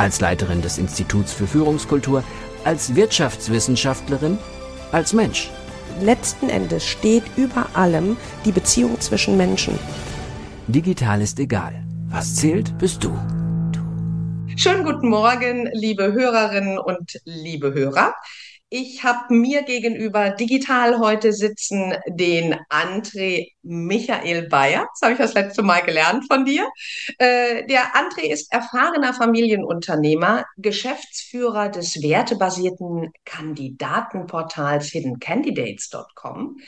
Als 0.00 0.18
Leiterin 0.18 0.62
des 0.62 0.78
Instituts 0.78 1.34
für 1.34 1.46
Führungskultur, 1.46 2.24
als 2.64 2.94
Wirtschaftswissenschaftlerin, 2.94 4.38
als 4.92 5.12
Mensch. 5.12 5.50
Letzten 6.00 6.48
Endes 6.48 6.86
steht 6.86 7.24
über 7.36 7.66
allem 7.74 8.16
die 8.46 8.52
Beziehung 8.52 8.98
zwischen 8.98 9.36
Menschen. 9.36 9.78
Digital 10.68 11.20
ist 11.20 11.38
egal. 11.38 11.84
Was 12.08 12.34
zählt, 12.36 12.78
bist 12.78 13.04
du. 13.04 13.10
Schönen 14.56 14.84
guten 14.84 15.10
Morgen, 15.10 15.68
liebe 15.74 16.14
Hörerinnen 16.14 16.78
und 16.78 17.20
liebe 17.26 17.74
Hörer. 17.74 18.14
Ich 18.72 19.02
habe 19.02 19.34
mir 19.34 19.62
gegenüber 19.64 20.30
digital 20.30 21.00
heute 21.00 21.32
sitzen 21.32 21.92
den 22.06 22.54
André 22.68 23.50
Michael 23.62 24.46
Bayer. 24.46 24.86
Das 24.92 25.02
habe 25.02 25.14
ich 25.14 25.18
das 25.18 25.34
letzte 25.34 25.62
Mal 25.62 25.80
gelernt 25.80 26.24
von 26.30 26.44
dir. 26.44 26.70
Äh, 27.18 27.66
der 27.66 27.96
André 27.96 28.30
ist 28.30 28.52
erfahrener 28.52 29.12
Familienunternehmer, 29.12 30.44
Geschäftsführer 30.56 31.68
des 31.68 32.00
wertebasierten 32.00 33.10
Kandidatenportals 33.24 34.86
hiddencandidates.com, 34.90 36.60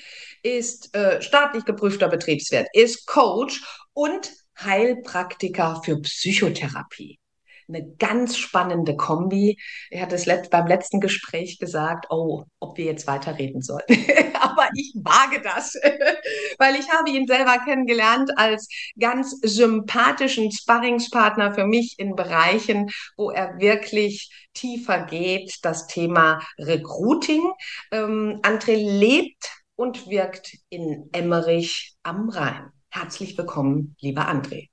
ist 0.42 0.92
äh, 0.96 1.22
staatlich 1.22 1.64
geprüfter 1.64 2.08
Betriebswirt, 2.08 2.66
ist 2.72 3.06
Coach 3.06 3.62
und 3.92 4.32
Heilpraktiker 4.58 5.80
für 5.84 6.00
Psychotherapie 6.00 7.21
eine 7.68 7.94
ganz 7.98 8.36
spannende 8.36 8.96
Kombi. 8.96 9.58
Er 9.90 10.02
hat 10.02 10.12
es 10.12 10.26
let 10.26 10.50
beim 10.50 10.66
letzten 10.66 11.00
Gespräch 11.00 11.58
gesagt, 11.58 12.06
oh, 12.10 12.44
ob 12.60 12.76
wir 12.76 12.84
jetzt 12.84 13.06
weiterreden 13.06 13.62
sollen. 13.62 13.84
Aber 14.40 14.68
ich 14.76 14.94
wage 14.96 15.40
das, 15.42 15.74
weil 16.58 16.76
ich 16.76 16.90
habe 16.90 17.10
ihn 17.10 17.26
selber 17.26 17.58
kennengelernt 17.64 18.30
als 18.36 18.68
ganz 18.98 19.38
sympathischen 19.42 20.50
Sparringspartner 20.50 21.54
für 21.54 21.66
mich 21.66 21.94
in 21.98 22.14
Bereichen, 22.16 22.90
wo 23.16 23.30
er 23.30 23.58
wirklich 23.58 24.30
tiefer 24.54 25.02
geht, 25.02 25.58
das 25.62 25.86
Thema 25.86 26.40
Recruiting. 26.58 27.52
Ähm, 27.90 28.40
André 28.42 28.76
lebt 28.76 29.50
und 29.76 30.08
wirkt 30.08 30.56
in 30.68 31.08
Emmerich 31.12 31.94
am 32.02 32.28
Rhein. 32.28 32.70
Herzlich 32.90 33.36
willkommen, 33.38 33.96
lieber 34.00 34.28
André. 34.28 34.71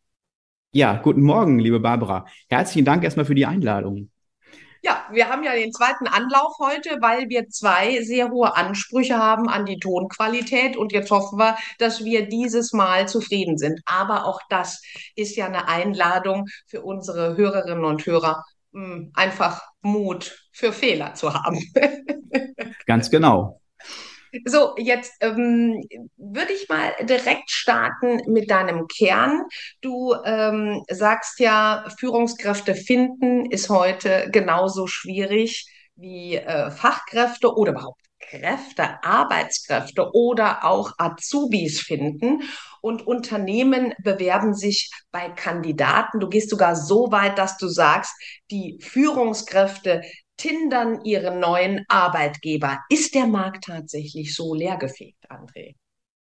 Ja, 0.71 0.97
guten 1.01 1.23
Morgen, 1.23 1.57
liebe 1.57 1.79
Barbara. 1.79 2.27
Herzlichen 2.47 2.85
Dank 2.85 3.03
erstmal 3.03 3.25
für 3.25 3.33
die 3.33 3.47
Einladung. 3.47 4.11
Ja, 4.83 5.03
wir 5.11 5.27
haben 5.27 5.43
ja 5.43 5.53
den 5.53 5.73
zweiten 5.73 6.05
Anlauf 6.05 6.53
heute, 6.59 6.97
weil 7.01 7.27
wir 7.27 7.49
zwei 7.49 8.03
sehr 8.03 8.29
hohe 8.29 8.55
Ansprüche 8.55 9.17
haben 9.17 9.49
an 9.49 9.65
die 9.65 9.79
Tonqualität 9.79 10.77
und 10.77 10.91
jetzt 10.91 11.09
hoffen 11.09 11.39
wir, 11.39 11.57
dass 11.79 12.05
wir 12.05 12.29
dieses 12.29 12.71
Mal 12.71 13.07
zufrieden 13.07 13.57
sind. 13.57 13.81
Aber 13.85 14.25
auch 14.25 14.39
das 14.49 14.83
ist 15.15 15.35
ja 15.35 15.47
eine 15.47 15.67
Einladung 15.67 16.45
für 16.67 16.83
unsere 16.83 17.35
Hörerinnen 17.35 17.83
und 17.83 18.05
Hörer, 18.05 18.43
hm, 18.71 19.11
einfach 19.15 19.63
Mut 19.81 20.45
für 20.51 20.71
Fehler 20.71 21.15
zu 21.15 21.33
haben. 21.33 21.59
Ganz 22.85 23.09
genau. 23.09 23.58
So, 24.45 24.75
jetzt 24.77 25.13
ähm, 25.21 25.83
würde 26.17 26.53
ich 26.53 26.69
mal 26.69 26.93
direkt 27.01 27.49
starten 27.51 28.21
mit 28.31 28.49
deinem 28.51 28.87
Kern. 28.87 29.43
Du 29.81 30.13
ähm, 30.25 30.83
sagst 30.89 31.39
ja, 31.39 31.85
Führungskräfte 31.99 32.75
finden 32.75 33.49
ist 33.49 33.69
heute 33.69 34.29
genauso 34.31 34.87
schwierig 34.87 35.67
wie 35.95 36.35
äh, 36.35 36.71
Fachkräfte 36.71 37.55
oder 37.55 37.71
überhaupt 37.71 38.01
Kräfte, 38.19 39.03
Arbeitskräfte 39.03 40.11
oder 40.13 40.63
auch 40.63 40.91
Azubis 40.97 41.81
finden. 41.81 42.43
Und 42.81 43.05
Unternehmen 43.07 43.93
bewerben 44.03 44.53
sich 44.53 44.91
bei 45.11 45.29
Kandidaten. 45.29 46.19
Du 46.19 46.29
gehst 46.29 46.49
sogar 46.49 46.75
so 46.75 47.11
weit, 47.11 47.37
dass 47.37 47.57
du 47.57 47.67
sagst, 47.67 48.13
die 48.51 48.77
Führungskräfte 48.81 50.01
tindern 50.39 51.03
ihren 51.03 51.39
neuen 51.39 51.85
Arbeitgeber. 51.87 52.79
Ist 52.89 53.13
der 53.13 53.27
Markt 53.27 53.65
tatsächlich 53.65 54.33
so 54.33 54.55
leergefegt, 54.55 55.29
André? 55.29 55.75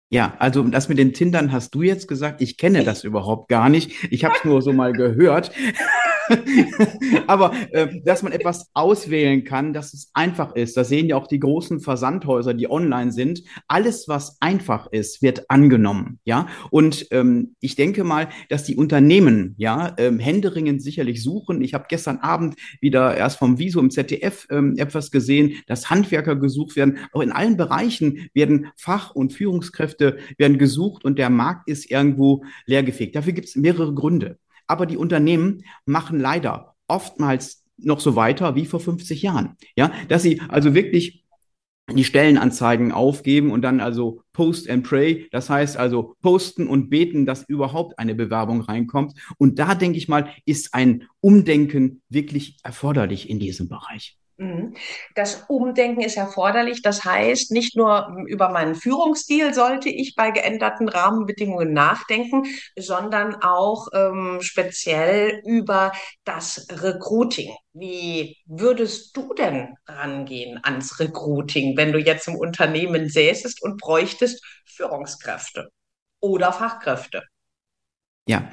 Ja, 0.09 0.35
also 0.39 0.61
das 0.63 0.89
mit 0.89 0.97
den 0.97 1.13
Tindern 1.13 1.51
hast 1.53 1.73
du 1.73 1.81
jetzt 1.81 2.07
gesagt. 2.07 2.41
Ich 2.41 2.57
kenne 2.57 2.83
das 2.83 3.05
überhaupt 3.05 3.47
gar 3.47 3.69
nicht. 3.69 4.11
Ich 4.11 4.25
habe 4.25 4.35
es 4.37 4.43
nur 4.43 4.61
so 4.61 4.73
mal 4.73 4.91
gehört. 4.91 5.51
Aber 7.27 7.53
äh, 7.71 8.01
dass 8.03 8.23
man 8.23 8.31
etwas 8.31 8.69
auswählen 8.73 9.43
kann, 9.43 9.73
dass 9.73 9.93
es 9.93 10.11
einfach 10.13 10.55
ist, 10.55 10.77
da 10.77 10.83
sehen 10.83 11.07
ja 11.07 11.15
auch 11.15 11.27
die 11.27 11.39
großen 11.39 11.79
Versandhäuser, 11.79 12.53
die 12.53 12.69
online 12.69 13.11
sind. 13.11 13.43
Alles, 13.67 14.07
was 14.07 14.37
einfach 14.39 14.87
ist, 14.91 15.21
wird 15.21 15.49
angenommen. 15.49 16.19
Ja, 16.25 16.47
und 16.69 17.07
ähm, 17.11 17.55
ich 17.59 17.75
denke 17.75 18.03
mal, 18.03 18.29
dass 18.49 18.63
die 18.63 18.75
Unternehmen 18.75 19.55
ja 19.57 19.93
ähm, 19.97 20.19
händeringend 20.19 20.81
sicherlich 20.81 21.23
suchen. 21.23 21.61
Ich 21.61 21.73
habe 21.73 21.85
gestern 21.89 22.17
Abend 22.17 22.55
wieder 22.79 23.15
erst 23.15 23.37
vom 23.37 23.57
Viso 23.57 23.79
im 23.79 23.91
ZDF 23.91 24.47
ähm, 24.49 24.75
etwas 24.77 25.11
gesehen, 25.11 25.55
dass 25.67 25.89
Handwerker 25.89 26.35
gesucht 26.35 26.75
werden. 26.75 26.99
Auch 27.13 27.21
in 27.21 27.31
allen 27.31 27.57
Bereichen 27.57 28.29
werden 28.33 28.67
Fach- 28.77 29.11
und 29.15 29.33
Führungskräfte 29.33 30.17
werden 30.37 30.57
gesucht 30.57 31.05
und 31.05 31.17
der 31.17 31.29
Markt 31.29 31.67
ist 31.67 31.89
irgendwo 31.89 32.43
leergefegt. 32.65 33.15
Dafür 33.15 33.33
gibt 33.33 33.47
es 33.47 33.55
mehrere 33.55 33.93
Gründe. 33.93 34.37
Aber 34.71 34.85
die 34.85 34.95
Unternehmen 34.95 35.65
machen 35.85 36.17
leider 36.17 36.75
oftmals 36.87 37.65
noch 37.77 37.99
so 37.99 38.15
weiter 38.15 38.55
wie 38.55 38.65
vor 38.65 38.79
50 38.79 39.21
Jahren. 39.21 39.57
Ja, 39.75 39.91
dass 40.07 40.23
sie 40.23 40.39
also 40.47 40.73
wirklich 40.73 41.25
die 41.93 42.05
Stellenanzeigen 42.05 42.93
aufgeben 42.93 43.51
und 43.51 43.63
dann 43.63 43.81
also 43.81 44.21
Post 44.31 44.69
and 44.69 44.87
Pray, 44.87 45.27
das 45.31 45.49
heißt 45.49 45.75
also 45.75 46.15
posten 46.21 46.67
und 46.67 46.89
beten, 46.89 47.25
dass 47.25 47.43
überhaupt 47.49 47.99
eine 47.99 48.15
Bewerbung 48.15 48.61
reinkommt. 48.61 49.13
Und 49.37 49.59
da 49.59 49.75
denke 49.75 49.97
ich 49.97 50.07
mal, 50.07 50.29
ist 50.45 50.73
ein 50.73 51.03
Umdenken 51.19 52.01
wirklich 52.07 52.59
erforderlich 52.63 53.29
in 53.29 53.39
diesem 53.39 53.67
Bereich. 53.67 54.20
Mhm. 54.37 54.75
Das 55.15 55.45
Umdenken 55.49 56.01
ist 56.01 56.17
erforderlich. 56.17 56.81
Das 56.81 57.05
heißt, 57.05 57.51
nicht 57.51 57.75
nur 57.75 58.15
über 58.27 58.49
meinen 58.49 58.75
Führungsstil 58.75 59.53
sollte 59.53 59.89
ich 59.89 60.15
bei 60.15 60.31
geänderten 60.31 60.89
Rahmenbedingungen 60.89 61.73
nachdenken, 61.73 62.43
sondern 62.77 63.35
auch 63.35 63.87
ähm, 63.93 64.39
speziell 64.41 65.41
über 65.45 65.91
das 66.23 66.67
Recruiting. 66.71 67.53
Wie 67.73 68.37
würdest 68.45 69.15
du 69.15 69.33
denn 69.33 69.75
rangehen 69.85 70.59
ans 70.63 70.99
Recruiting, 70.99 71.77
wenn 71.77 71.91
du 71.91 71.99
jetzt 71.99 72.27
im 72.27 72.35
Unternehmen 72.35 73.09
säßest 73.09 73.61
und 73.61 73.79
bräuchtest 73.79 74.43
Führungskräfte 74.65 75.69
oder 76.19 76.51
Fachkräfte? 76.51 77.21
Ja, 78.27 78.51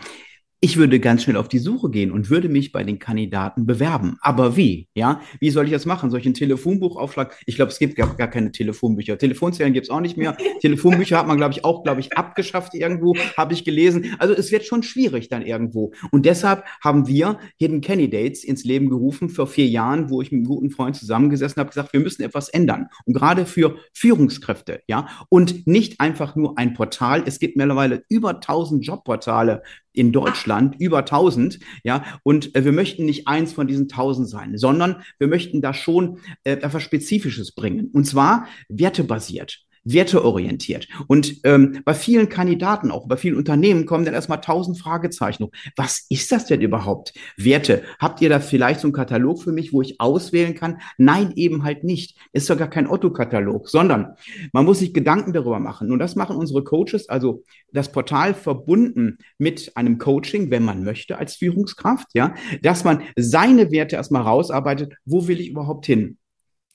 ich 0.60 0.76
würde 0.76 0.98
ganz 0.98 1.22
schnell 1.22 1.36
auf 1.36 1.48
die 1.48 1.58
Suche 1.58 1.88
gehen 1.90 2.10
und 2.10 2.30
würde 2.30 2.48
mich 2.48 2.72
bei 2.72 2.82
den 2.82 2.98
Kandidaten 2.98 3.64
bewerben. 3.64 4.16
Aber 4.20 4.56
wie? 4.56 4.88
Ja, 4.94 5.20
wie 5.38 5.50
soll 5.50 5.66
ich 5.66 5.70
das 5.70 5.86
machen? 5.86 6.10
Soll 6.10 6.18
ich 6.20 6.26
ein 6.26 6.34
Telefonbuchaufschlag? 6.34 7.36
Ich 7.46 7.54
glaube, 7.54 7.70
es 7.70 7.78
gibt 7.78 7.94
gar, 7.94 8.16
gar 8.16 8.28
keine 8.28 8.50
Telefonbücher. 8.50 9.18
Telefonzellen 9.18 9.72
gibt 9.72 9.86
es 9.86 9.90
auch 9.90 10.00
nicht 10.00 10.16
mehr. 10.16 10.36
Telefonbücher 10.60 11.18
hat 11.18 11.28
man, 11.28 11.36
glaube 11.36 11.54
ich, 11.54 11.64
auch, 11.64 11.84
glaube 11.84 12.00
ich, 12.00 12.16
abgeschafft 12.16 12.74
irgendwo, 12.74 13.14
habe 13.36 13.54
ich 13.54 13.64
gelesen. 13.64 14.16
Also 14.18 14.34
es 14.34 14.50
wird 14.50 14.64
schon 14.64 14.82
schwierig 14.82 15.28
dann 15.28 15.42
irgendwo. 15.42 15.92
Und 16.10 16.26
deshalb 16.26 16.64
haben 16.82 17.06
wir 17.06 17.38
Hidden 17.58 17.80
Candidates 17.80 18.42
ins 18.42 18.64
Leben 18.64 18.90
gerufen 18.90 19.28
vor 19.28 19.46
vier 19.46 19.68
Jahren, 19.68 20.10
wo 20.10 20.22
ich 20.22 20.32
mit 20.32 20.38
einem 20.38 20.48
guten 20.48 20.70
Freund 20.70 20.96
zusammengesessen 20.96 21.60
habe, 21.60 21.70
gesagt, 21.70 21.92
wir 21.92 22.00
müssen 22.00 22.22
etwas 22.22 22.48
ändern. 22.48 22.88
Und 23.04 23.14
gerade 23.14 23.46
für 23.46 23.76
Führungskräfte, 23.92 24.80
ja, 24.88 25.06
und 25.28 25.68
nicht 25.68 26.00
einfach 26.00 26.34
nur 26.34 26.58
ein 26.58 26.74
Portal. 26.74 27.22
Es 27.26 27.38
gibt 27.38 27.56
mittlerweile 27.56 28.02
über 28.08 28.30
1000 28.30 28.84
Jobportale 28.84 29.62
in 29.98 30.12
Deutschland, 30.12 30.76
über 30.78 30.98
1000, 30.98 31.58
ja, 31.82 32.04
und 32.22 32.54
äh, 32.54 32.64
wir 32.64 32.72
möchten 32.72 33.04
nicht 33.04 33.26
eins 33.26 33.52
von 33.52 33.66
diesen 33.66 33.90
1000 33.90 34.28
sein, 34.28 34.56
sondern 34.56 35.02
wir 35.18 35.28
möchten 35.28 35.60
da 35.60 35.74
schon 35.74 36.18
äh, 36.44 36.52
etwas 36.52 36.82
Spezifisches 36.82 37.54
bringen, 37.54 37.90
und 37.92 38.04
zwar 38.04 38.46
wertebasiert. 38.68 39.67
Werteorientiert. 39.84 40.88
Und 41.06 41.40
ähm, 41.44 41.80
bei 41.84 41.94
vielen 41.94 42.28
Kandidaten, 42.28 42.90
auch 42.90 43.06
bei 43.06 43.16
vielen 43.16 43.36
Unternehmen, 43.36 43.86
kommen 43.86 44.04
dann 44.04 44.14
erstmal 44.14 44.40
tausend 44.40 44.78
Fragezeichen. 44.78 45.48
Was 45.76 46.06
ist 46.08 46.32
das 46.32 46.46
denn 46.46 46.60
überhaupt? 46.60 47.12
Werte. 47.36 47.82
Habt 47.98 48.20
ihr 48.20 48.28
da 48.28 48.40
vielleicht 48.40 48.80
so 48.80 48.88
einen 48.88 48.92
Katalog 48.92 49.42
für 49.42 49.52
mich, 49.52 49.72
wo 49.72 49.82
ich 49.82 50.00
auswählen 50.00 50.54
kann? 50.54 50.80
Nein, 50.96 51.32
eben 51.36 51.64
halt 51.64 51.84
nicht. 51.84 52.16
Ist 52.32 52.50
doch 52.50 52.58
gar 52.58 52.70
kein 52.70 52.88
Otto-Katalog, 52.88 53.68
sondern 53.68 54.14
man 54.52 54.64
muss 54.64 54.80
sich 54.80 54.92
Gedanken 54.94 55.32
darüber 55.32 55.60
machen. 55.60 55.90
Und 55.92 55.98
das 55.98 56.16
machen 56.16 56.36
unsere 56.36 56.64
Coaches, 56.64 57.08
also 57.08 57.42
das 57.72 57.92
Portal 57.92 58.34
verbunden 58.34 59.18
mit 59.38 59.76
einem 59.76 59.98
Coaching, 59.98 60.50
wenn 60.50 60.64
man 60.64 60.84
möchte, 60.84 61.18
als 61.18 61.36
Führungskraft, 61.36 62.08
ja, 62.14 62.34
dass 62.62 62.84
man 62.84 63.02
seine 63.16 63.70
Werte 63.70 63.96
erstmal 63.96 64.22
rausarbeitet. 64.22 64.94
Wo 65.04 65.28
will 65.28 65.40
ich 65.40 65.50
überhaupt 65.50 65.86
hin? 65.86 66.18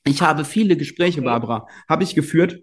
Ich 0.05 0.21
habe 0.21 0.44
viele 0.44 0.75
Gespräche, 0.75 1.21
Barbara, 1.21 1.65
habe 1.88 2.03
ich 2.03 2.15
geführt 2.15 2.61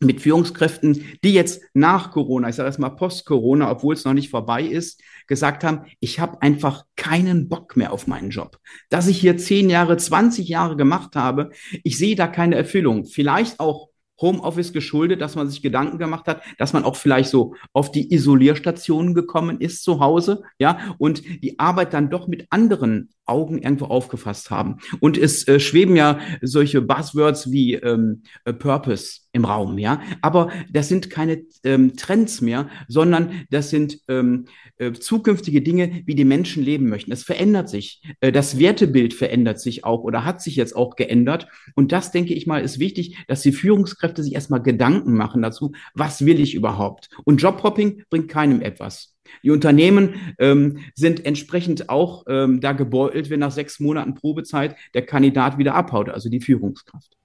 mit 0.00 0.20
Führungskräften, 0.20 1.04
die 1.24 1.32
jetzt 1.32 1.62
nach 1.74 2.10
Corona, 2.10 2.48
ich 2.48 2.56
sage 2.56 2.66
erstmal 2.66 2.96
post-Corona, 2.96 3.70
obwohl 3.70 3.94
es 3.94 4.04
noch 4.04 4.12
nicht 4.12 4.30
vorbei 4.30 4.62
ist, 4.62 5.00
gesagt 5.26 5.64
haben, 5.64 5.86
ich 6.00 6.20
habe 6.20 6.42
einfach 6.42 6.84
keinen 6.96 7.48
Bock 7.48 7.76
mehr 7.76 7.92
auf 7.92 8.06
meinen 8.06 8.30
Job. 8.30 8.58
Dass 8.90 9.08
ich 9.08 9.18
hier 9.18 9.38
zehn 9.38 9.70
Jahre, 9.70 9.96
20 9.96 10.48
Jahre 10.48 10.76
gemacht 10.76 11.16
habe, 11.16 11.50
ich 11.82 11.98
sehe 11.98 12.16
da 12.16 12.26
keine 12.26 12.56
Erfüllung. 12.56 13.06
Vielleicht 13.06 13.60
auch 13.60 13.88
Homeoffice 14.20 14.72
geschuldet, 14.72 15.20
dass 15.20 15.34
man 15.34 15.48
sich 15.48 15.62
Gedanken 15.62 15.98
gemacht 15.98 16.26
hat, 16.26 16.42
dass 16.58 16.72
man 16.72 16.84
auch 16.84 16.96
vielleicht 16.96 17.28
so 17.28 17.54
auf 17.72 17.90
die 17.92 18.12
Isolierstationen 18.14 19.14
gekommen 19.14 19.60
ist 19.60 19.82
zu 19.82 20.00
Hause, 20.00 20.42
ja, 20.58 20.94
und 20.98 21.22
die 21.42 21.58
Arbeit 21.58 21.92
dann 21.92 22.10
doch 22.10 22.26
mit 22.26 22.46
anderen 22.50 23.10
Augen 23.26 23.58
irgendwo 23.58 23.86
aufgefasst 23.86 24.50
haben. 24.50 24.78
Und 25.00 25.18
es 25.18 25.46
äh, 25.48 25.60
schweben 25.60 25.96
ja 25.96 26.18
solche 26.42 26.80
Buzzwords 26.80 27.50
wie 27.50 27.74
ähm, 27.74 28.22
äh, 28.44 28.52
Purpose 28.52 29.20
im 29.32 29.44
Raum, 29.44 29.78
ja. 29.78 30.00
Aber 30.22 30.50
das 30.70 30.88
sind 30.88 31.10
keine 31.10 31.44
ähm, 31.62 31.96
Trends 31.96 32.40
mehr, 32.40 32.68
sondern 32.88 33.46
das 33.50 33.70
sind 33.70 33.98
ähm, 34.08 34.46
äh, 34.78 34.92
zukünftige 34.92 35.62
Dinge, 35.62 36.02
wie 36.06 36.14
die 36.14 36.24
Menschen 36.24 36.62
leben 36.62 36.88
möchten. 36.88 37.12
Es 37.12 37.22
verändert 37.22 37.68
sich. 37.68 38.02
Äh, 38.20 38.32
das 38.32 38.58
Wertebild 38.58 39.12
verändert 39.12 39.60
sich 39.60 39.84
auch 39.84 40.02
oder 40.02 40.24
hat 40.24 40.40
sich 40.40 40.56
jetzt 40.56 40.74
auch 40.74 40.96
geändert. 40.96 41.48
Und 41.74 41.92
das, 41.92 42.12
denke 42.12 42.34
ich 42.34 42.46
mal, 42.46 42.62
ist 42.62 42.78
wichtig, 42.78 43.18
dass 43.28 43.42
die 43.42 43.52
Führungskräfte 43.52 44.22
sich 44.22 44.34
erstmal 44.34 44.62
Gedanken 44.62 45.14
machen 45.14 45.42
dazu, 45.42 45.72
was 45.94 46.24
will 46.24 46.40
ich 46.40 46.54
überhaupt? 46.54 47.08
Und 47.24 47.42
Jobhopping 47.42 48.04
bringt 48.08 48.28
keinem 48.28 48.62
etwas. 48.62 49.15
Die 49.42 49.50
Unternehmen 49.50 50.34
ähm, 50.38 50.78
sind 50.94 51.24
entsprechend 51.24 51.88
auch 51.88 52.24
ähm, 52.28 52.60
da 52.60 52.72
gebeutelt, 52.72 53.30
wenn 53.30 53.40
nach 53.40 53.52
sechs 53.52 53.80
Monaten 53.80 54.14
Probezeit 54.14 54.76
der 54.94 55.04
Kandidat 55.04 55.58
wieder 55.58 55.74
abhaut, 55.74 56.08
also 56.08 56.28
die 56.28 56.40
Führungskraft. 56.40 57.16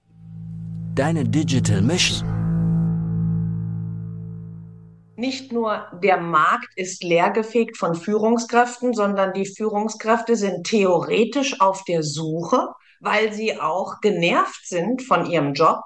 Deine 0.94 1.24
Digital 1.24 1.82
Mission. 1.82 2.42
Nicht 5.16 5.52
nur 5.52 5.86
der 6.02 6.16
Markt 6.16 6.68
ist 6.74 7.04
leergefegt 7.04 7.76
von 7.76 7.94
Führungskräften, 7.94 8.92
sondern 8.92 9.32
die 9.34 9.46
Führungskräfte 9.46 10.36
sind 10.36 10.64
theoretisch 10.64 11.60
auf 11.60 11.84
der 11.84 12.02
Suche, 12.02 12.68
weil 13.02 13.32
sie 13.32 13.60
auch 13.60 14.00
genervt 14.00 14.66
sind 14.66 15.02
von 15.02 15.26
ihrem 15.26 15.54
Job, 15.54 15.80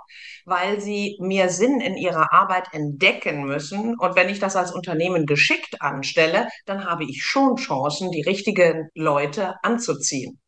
weil 0.44 0.80
sie 0.80 1.16
mehr 1.18 1.48
Sinn 1.48 1.80
in 1.80 1.96
ihrer 1.96 2.32
Arbeit 2.32 2.68
entdecken 2.72 3.44
müssen. 3.44 3.98
Und 3.98 4.14
wenn 4.14 4.28
ich 4.28 4.38
das 4.38 4.54
als 4.54 4.70
Unternehmen 4.72 5.26
geschickt 5.26 5.80
anstelle, 5.80 6.46
dann 6.66 6.84
habe 6.84 7.04
ich 7.04 7.22
schon 7.22 7.56
Chancen, 7.56 8.10
die 8.10 8.22
richtigen 8.22 8.90
Leute 8.94 9.54
anzuziehen. 9.62 10.38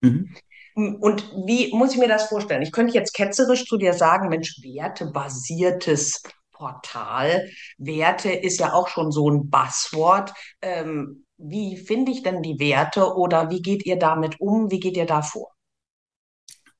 Mhm. 0.00 0.34
Und 0.74 1.30
wie 1.46 1.72
muss 1.74 1.92
ich 1.92 1.98
mir 1.98 2.08
das 2.08 2.28
vorstellen? 2.28 2.62
Ich 2.62 2.72
könnte 2.72 2.94
jetzt 2.94 3.14
ketzerisch 3.14 3.64
zu 3.64 3.76
dir 3.76 3.92
sagen, 3.92 4.28
Mensch, 4.28 4.56
wertebasiertes 4.62 6.22
Portal. 6.52 7.48
Werte 7.78 8.30
ist 8.30 8.60
ja 8.60 8.72
auch 8.72 8.88
schon 8.88 9.10
so 9.10 9.30
ein 9.30 9.48
Buzzword. 9.50 10.32
Ähm, 10.62 11.24
wie 11.38 11.76
finde 11.76 12.12
ich 12.12 12.22
denn 12.22 12.42
die 12.42 12.58
Werte 12.58 13.14
oder 13.14 13.50
wie 13.50 13.60
geht 13.60 13.84
ihr 13.84 13.98
damit 13.98 14.40
um? 14.40 14.70
Wie 14.70 14.80
geht 14.80 14.96
ihr 14.96 15.06
da 15.06 15.20
vor? 15.22 15.55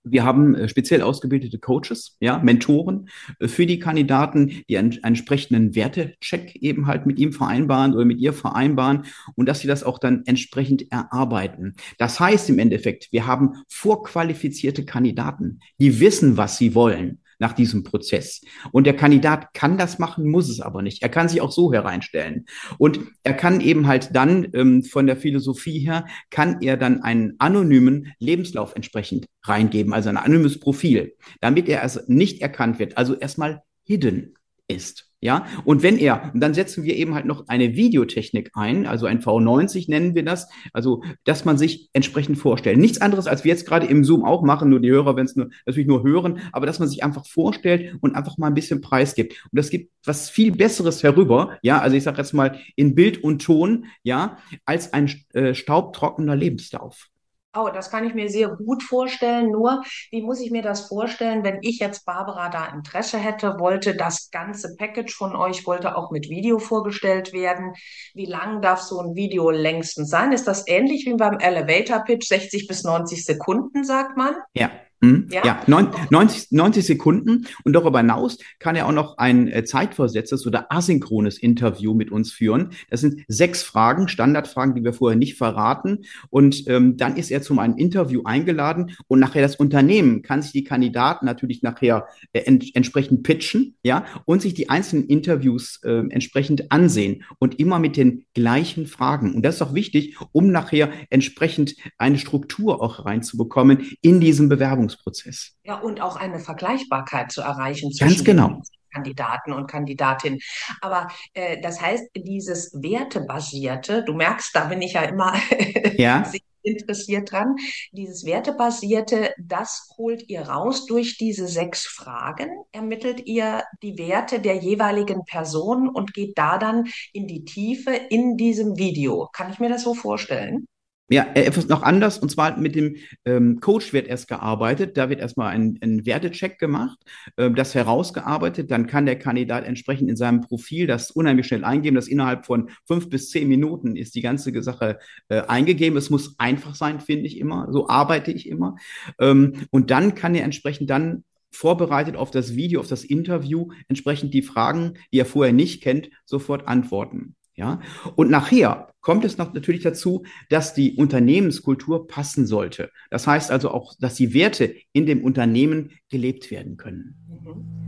Wir 0.09 0.25
haben 0.25 0.55
äh, 0.55 0.69
speziell 0.69 1.03
ausgebildete 1.03 1.59
Coaches, 1.59 2.17
ja, 2.21 2.39
Mentoren 2.39 3.09
äh, 3.41 3.49
für 3.49 3.67
die 3.67 3.79
Kandidaten, 3.79 4.63
die 4.69 4.79
einen, 4.79 4.93
einen 4.93 5.17
entsprechenden 5.17 5.75
Wertecheck 5.75 6.57
eben 6.57 6.87
halt 6.87 7.07
mit 7.07 7.19
ihm 7.19 7.33
vereinbaren 7.33 7.95
oder 7.95 8.05
mit 8.05 8.19
ihr 8.19 8.33
vereinbaren 8.33 9.05
und 9.35 9.47
dass 9.47 9.61
sie 9.61 9.69
das 9.69 9.83
auch 9.83 9.99
dann 9.99 10.23
entsprechend 10.27 10.91
erarbeiten. 10.93 11.75
Das 11.99 12.21
heißt 12.21 12.49
im 12.51 12.59
Endeffekt, 12.59 13.09
wir 13.13 13.27
haben 13.27 13.55
vorqualifizierte 13.69 14.85
Kandidaten, 14.85 15.61
die 15.79 16.01
wissen, 16.01 16.37
was 16.37 16.59
sie 16.59 16.75
wollen 16.75 17.19
nach 17.39 17.53
diesem 17.53 17.83
Prozess. 17.83 18.43
Und 18.73 18.87
der 18.87 18.97
Kandidat 18.97 19.53
kann 19.55 19.79
das 19.79 19.99
machen, 19.99 20.27
muss 20.27 20.49
es 20.49 20.61
aber 20.61 20.83
nicht. 20.83 21.03
Er 21.03 21.09
kann 21.09 21.29
sich 21.29 21.41
auch 21.41 21.53
so 21.53 21.73
hereinstellen. 21.73 22.47
Und 22.79 23.01
er 23.23 23.35
kann 23.35 23.61
eben 23.61 23.87
halt 23.87 24.15
dann 24.15 24.49
ähm, 24.55 24.83
von 24.83 25.07
der 25.07 25.17
Philosophie 25.17 25.81
her, 25.81 26.07
kann 26.31 26.61
er 26.63 26.77
dann 26.77 27.03
einen 27.03 27.35
anonymen 27.39 28.13
Lebenslauf 28.19 28.75
entsprechend 28.75 29.27
reingeben, 29.45 29.93
also 29.93 30.09
ein 30.09 30.17
anonymes 30.17 30.61
Profil, 30.61 31.15
damit 31.41 31.69
er 31.69 31.83
also 31.83 32.01
nicht 32.07 32.43
erkannt 32.43 32.79
wird. 32.79 32.97
Also 32.97 33.15
erstmal 33.15 33.63
hidden 33.85 34.35
ist. 34.69 35.11
Ja, 35.27 35.45
und 35.65 35.83
wenn 35.83 35.99
er, 35.99 36.31
und 36.35 36.39
dann 36.39 36.55
setzen 36.55 36.85
wir 36.85 36.95
eben 36.95 37.13
halt 37.13 37.27
noch 37.27 37.49
eine 37.49 37.75
Videotechnik 37.75 38.53
ein, 38.55 38.87
also 38.87 39.07
ein 39.07 39.21
V90 39.21 39.91
nennen 39.91 40.15
wir 40.15 40.25
das, 40.25 40.49
also 40.73 41.03
dass 41.25 41.45
man 41.45 41.59
sich 41.59 41.91
entsprechend 41.93 42.39
vorstellt. 42.39 42.79
Nichts 42.79 43.01
anderes, 43.01 43.27
als 43.27 43.43
wir 43.43 43.49
jetzt 43.49 43.67
gerade 43.67 43.89
im 43.89 44.05
Zoom 44.05 44.25
auch 44.25 44.45
machen, 44.45 44.71
nur 44.71 44.79
die 44.79 44.89
Hörer, 44.89 45.17
wenn 45.17 45.27
es 45.27 45.35
nur, 45.35 45.49
natürlich 45.67 45.89
nur 45.89 46.05
hören, 46.05 46.39
aber 46.53 46.65
dass 46.65 46.79
man 46.79 46.87
sich 46.87 47.03
einfach 47.03 47.27
vorstellt 47.27 47.97
und 48.03 48.15
einfach 48.15 48.39
mal 48.39 48.47
ein 48.47 48.55
bisschen 48.55 48.81
Preis 48.81 49.17
gibt. 49.17 49.33
Und 49.51 49.59
das 49.59 49.71
gibt 49.71 49.91
was 50.05 50.31
viel 50.31 50.53
Besseres 50.53 51.03
herüber, 51.03 51.59
ja, 51.61 51.81
also 51.81 51.97
ich 51.97 52.05
sage 52.05 52.19
jetzt 52.19 52.33
mal 52.33 52.61
in 52.77 52.95
Bild 52.95 53.25
und 53.25 53.43
Ton, 53.43 53.87
ja, 54.05 54.39
als 54.65 54.93
ein 54.93 55.13
äh, 55.33 55.55
staubtrockener 55.55 56.37
Lebenslauf. 56.37 57.09
Oh, 57.57 57.71
das 57.73 57.91
kann 57.91 58.05
ich 58.05 58.13
mir 58.13 58.29
sehr 58.29 58.49
gut 58.49 58.83
vorstellen. 58.83 59.51
Nur, 59.51 59.83
wie 60.11 60.23
muss 60.23 60.41
ich 60.41 60.51
mir 60.51 60.63
das 60.63 60.89
vorstellen, 60.89 61.43
wenn 61.43 61.59
ich 61.63 61.79
jetzt 61.79 62.05
Barbara 62.05 62.51
da 62.51 62.67
Interesse 62.67 63.19
hätte, 63.19 63.59
wollte 63.59 63.97
das 63.97 64.31
ganze 64.31 64.77
Package 64.77 65.15
von 65.15 65.35
euch, 65.35 65.67
wollte 65.67 65.97
auch 65.97 66.11
mit 66.11 66.29
Video 66.29 66.59
vorgestellt 66.59 67.33
werden. 67.33 67.73
Wie 68.15 68.27
lang 68.27 68.61
darf 68.61 68.81
so 68.81 69.01
ein 69.01 69.15
Video 69.15 69.51
längstens 69.51 70.11
sein? 70.11 70.33
Ist 70.33 70.47
das 70.47 70.69
ähnlich 70.69 71.07
wie 71.07 71.15
beim 71.15 71.39
Elevator 71.39 72.01
Pitch, 72.01 72.29
60 72.29 72.67
bis 72.67 72.85
90 72.85 73.25
Sekunden, 73.25 73.85
sagt 73.85 74.19
man? 74.19 74.35
Ja, 74.55 74.71
hm? 75.03 75.29
Ja, 75.31 75.45
ja 75.45 75.63
90, 75.67 76.53
90 76.53 76.85
Sekunden. 76.85 77.47
Und 77.65 77.73
darüber 77.75 77.99
hinaus 77.99 78.39
kann 78.59 78.77
er 78.77 78.87
auch 78.87 78.93
noch 78.93 79.19
ein 79.19 79.49
äh, 79.49 79.65
zeitversetztes 79.65 80.47
oder 80.47 80.73
asynchrones 80.73 81.39
Interview 81.39 81.95
mit 81.95 82.11
uns 82.11 82.33
führen. 82.33 82.71
Das 82.91 83.03
sind 83.03 83.23
sechs 83.29 83.63
Fragen, 83.63 84.09
Standardfragen, 84.09 84.75
die 84.75 84.85
wir 84.85 84.93
vorher 84.93 85.19
nicht 85.19 85.37
verraten. 85.37 86.05
Und 86.31 86.67
ähm, 86.69 86.97
dann 86.97 87.17
ist 87.17 87.31
er 87.31 87.43
zum 87.43 87.59
einem 87.59 87.77
Interview 87.77 88.23
eingeladen 88.25 88.93
und 89.07 89.21
nachher 89.21 89.43
das 89.43 89.57
Unternehmen 89.57 90.23
kann 90.23 90.43
sich 90.43 90.53
die 90.53 90.65
Kandidaten 90.65 91.27
natürlich 91.27 91.63
nachher 91.63 92.07
äh, 92.33 92.41
ent 92.41 92.75
entsprechend 92.75 93.23
pitchen, 93.23 93.75
ja, 93.83 94.05
und 94.25 94.43
sich 94.43 94.55
die 94.55 94.71
einzelnen 94.71 95.07
Interviews 95.07 95.81
äh, 95.85 96.05
entsprechend 96.09 96.73
ansehen 96.73 97.25
und 97.39 97.59
immer 97.61 97.79
mit 97.79 97.97
den 97.97 98.25
gleichen 98.35 98.87
Fragen. 98.87 99.35
Und 99.35 99.45
das 99.45 99.57
ist 99.57 99.63
auch 99.63 99.75
wichtig, 99.75 100.17
um 100.33 100.51
nachher 100.51 100.91
entsprechend 101.11 101.75
eine 101.99 102.19
Struktur 102.19 102.83
auch 102.83 103.05
reinzubekommen 103.05 103.91
in 104.01 104.21
diesem 104.21 104.49
Bewerbungs 104.49 104.86
Bewerbungsprozess. 104.87 105.57
Ja, 105.65 105.79
und 105.79 106.01
auch 106.01 106.17
eine 106.17 106.41
Vergleichbarkeit 106.41 107.33
zu 107.33 107.43
erreichen 107.43 107.93
zwischen 107.93 108.25
Ganz 108.25 108.25
genau. 108.25 108.63
Kandidaten 108.93 109.53
und 109.53 109.67
Kandidatinnen. 109.67 110.41
Aber 110.81 111.09
äh, 111.35 111.61
das 111.61 111.81
heißt, 111.81 112.05
dieses 112.17 112.73
Wertebasierte, 112.73 114.03
du 114.05 114.15
merkst, 114.15 114.55
da 114.55 114.65
bin 114.67 114.81
ich 114.81 114.95
ja 114.95 115.03
immer 115.03 115.35
ja. 115.99 116.31
interessiert 116.63 117.31
dran, 117.31 117.57
dieses 117.93 118.25
Wertebasierte, 118.25 119.35
das 119.39 119.87
holt 119.99 120.27
ihr 120.31 120.49
raus 120.49 120.87
durch 120.87 121.19
diese 121.19 121.47
sechs 121.47 121.87
Fragen, 121.87 122.49
ermittelt 122.73 123.27
ihr 123.27 123.65
die 123.83 123.99
Werte 123.99 124.41
der 124.41 124.57
jeweiligen 124.57 125.25
Person 125.27 125.91
und 125.91 126.15
geht 126.15 126.39
da 126.39 126.57
dann 126.57 126.87
in 127.13 127.27
die 127.27 127.45
Tiefe 127.45 127.91
in 127.91 128.39
diesem 128.39 128.79
Video. 128.79 129.29
Kann 129.31 129.53
ich 129.53 129.59
mir 129.59 129.69
das 129.69 129.83
so 129.83 129.93
vorstellen? 129.93 130.67
Ja, 131.09 131.25
etwas 131.35 131.69
noch 131.69 131.83
anders. 131.83 132.19
Und 132.19 132.31
zwar 132.31 132.59
mit 132.59 132.75
dem 132.75 132.97
ähm, 133.25 133.61
Coach 133.61 133.93
wird 133.93 134.09
erst 134.09 134.27
gearbeitet. 134.27 134.97
Da 134.97 135.09
wird 135.09 135.21
erstmal 135.21 135.55
ein, 135.55 135.79
ein 135.81 136.05
Wertecheck 136.05 136.59
gemacht, 136.59 136.99
äh, 137.37 137.49
das 137.53 137.77
herausgearbeitet. 137.77 138.73
Dann 138.73 138.89
kann 138.89 139.07
der 139.07 139.17
Kandidat 139.17 139.65
entsprechend 139.65 140.11
in 140.11 140.17
seinem 140.17 140.41
Profil 140.41 140.89
das 140.89 141.13
unheimlich 141.13 141.47
schnell 141.47 141.65
eingeben. 141.65 141.95
Das 141.95 142.09
innerhalb 142.09 142.45
von 142.45 142.71
fünf 142.87 143.09
bis 143.09 143.31
zehn 143.31 143.47
Minuten 143.47 143.95
ist 143.95 144.17
die 144.17 144.21
ganze 144.21 144.63
Sache 144.65 144.99
äh, 145.29 145.43
eingegeben. 145.43 145.97
Es 145.97 146.11
muss 146.11 146.41
einfach 146.41 146.75
sein, 146.75 146.99
finde 146.99 147.27
ich 147.27 147.39
immer. 147.39 147.69
So 147.71 147.89
arbeite 147.89 148.33
ich 148.33 148.49
immer. 148.49 148.75
Ähm, 149.21 149.67
und 149.71 149.93
dann 149.93 150.17
kann 150.17 150.35
er 150.35 150.43
entsprechend 150.43 150.91
dann 150.91 151.23
vorbereitet 151.53 152.17
auf 152.17 152.33
das 152.33 152.57
Video, 152.57 152.81
auf 152.81 152.89
das 152.89 153.05
Interview, 153.05 153.69
entsprechend 153.87 154.35
die 154.35 154.43
Fragen, 154.43 154.95
die 155.13 155.21
er 155.21 155.27
vorher 155.27 155.53
nicht 155.53 155.83
kennt, 155.83 156.11
sofort 156.25 156.67
antworten. 156.67 157.37
Ja, 157.59 157.81
und 158.17 158.31
nachher 158.31 158.93
kommt 159.01 159.25
es 159.25 159.39
noch 159.39 159.55
natürlich 159.55 159.83
dazu, 159.83 160.25
dass 160.51 160.75
die 160.75 160.97
Unternehmenskultur 160.97 162.07
passen 162.07 162.47
sollte. 162.47 162.91
Das 163.09 163.27
heißt 163.27 163.51
also 163.51 163.71
auch, 163.71 163.95
dass 163.99 164.15
die 164.17 164.35
Werte 164.35 164.75
in 164.93 165.07
dem 165.07 165.25
Unternehmen 165.25 165.93
gelebt 166.11 166.51
werden 166.51 166.77
können. 166.77 167.17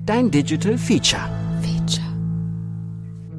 Dein 0.07 0.31
Digital 0.31 0.79
Feature. 0.79 1.29
Feature. 1.61 2.07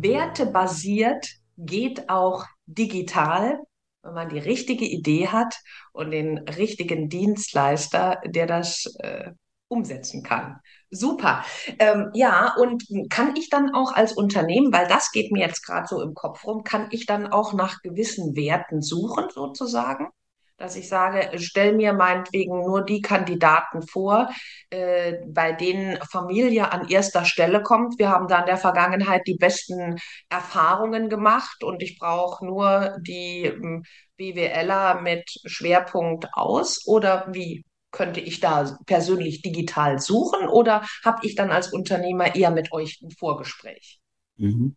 Wertebasiert 0.01 1.27
geht 1.57 2.09
auch 2.09 2.45
digital, 2.67 3.57
wenn 4.03 4.13
man 4.13 4.29
die 4.29 4.37
richtige 4.37 4.85
Idee 4.85 5.29
hat 5.29 5.55
und 5.93 6.11
den 6.11 6.37
richtigen 6.37 7.09
Dienstleister, 7.09 8.21
der 8.23 8.45
das 8.45 8.85
äh, 8.99 9.31
umsetzen 9.69 10.23
kann. 10.23 10.59
Super. 10.91 11.45
Ähm, 11.77 12.09
ja, 12.13 12.55
und 12.57 12.83
kann 13.09 13.35
ich 13.35 13.49
dann 13.49 13.73
auch 13.73 13.93
als 13.93 14.13
Unternehmen, 14.13 14.73
weil 14.73 14.87
das 14.87 15.11
geht 15.11 15.31
mir 15.31 15.45
jetzt 15.45 15.65
gerade 15.65 15.87
so 15.87 16.01
im 16.01 16.13
Kopf 16.13 16.45
rum, 16.45 16.63
kann 16.63 16.87
ich 16.91 17.05
dann 17.05 17.27
auch 17.27 17.53
nach 17.53 17.81
gewissen 17.81 18.35
Werten 18.35 18.81
suchen, 18.81 19.29
sozusagen? 19.29 20.09
Dass 20.57 20.75
ich 20.75 20.89
sage, 20.89 21.39
stell 21.39 21.73
mir 21.73 21.93
meinetwegen 21.93 22.59
nur 22.65 22.83
die 22.83 23.01
Kandidaten 23.01 23.81
vor, 23.87 24.29
äh, 24.69 25.13
bei 25.27 25.53
denen 25.53 25.97
Familie 26.11 26.73
an 26.73 26.89
erster 26.89 27.23
Stelle 27.23 27.63
kommt. 27.63 27.97
Wir 27.97 28.09
haben 28.09 28.27
da 28.27 28.39
in 28.41 28.45
der 28.45 28.57
Vergangenheit 28.57 29.21
die 29.25 29.37
besten 29.37 29.97
Erfahrungen 30.29 31.07
gemacht 31.07 31.63
und 31.63 31.81
ich 31.81 31.97
brauche 31.97 32.45
nur 32.45 32.97
die 32.99 33.45
ähm, 33.45 33.83
BWLer 34.17 34.99
mit 35.01 35.29
Schwerpunkt 35.45 36.27
aus 36.33 36.85
oder 36.85 37.27
wie? 37.31 37.63
Könnte 37.91 38.19
ich 38.19 38.39
da 38.39 38.77
persönlich 38.85 39.41
digital 39.41 39.99
suchen 39.99 40.47
oder 40.47 40.85
habe 41.03 41.25
ich 41.25 41.35
dann 41.35 41.51
als 41.51 41.71
Unternehmer 41.73 42.35
eher 42.35 42.51
mit 42.51 42.71
euch 42.71 43.01
ein 43.01 43.11
Vorgespräch? 43.11 43.99
Mhm. 44.37 44.75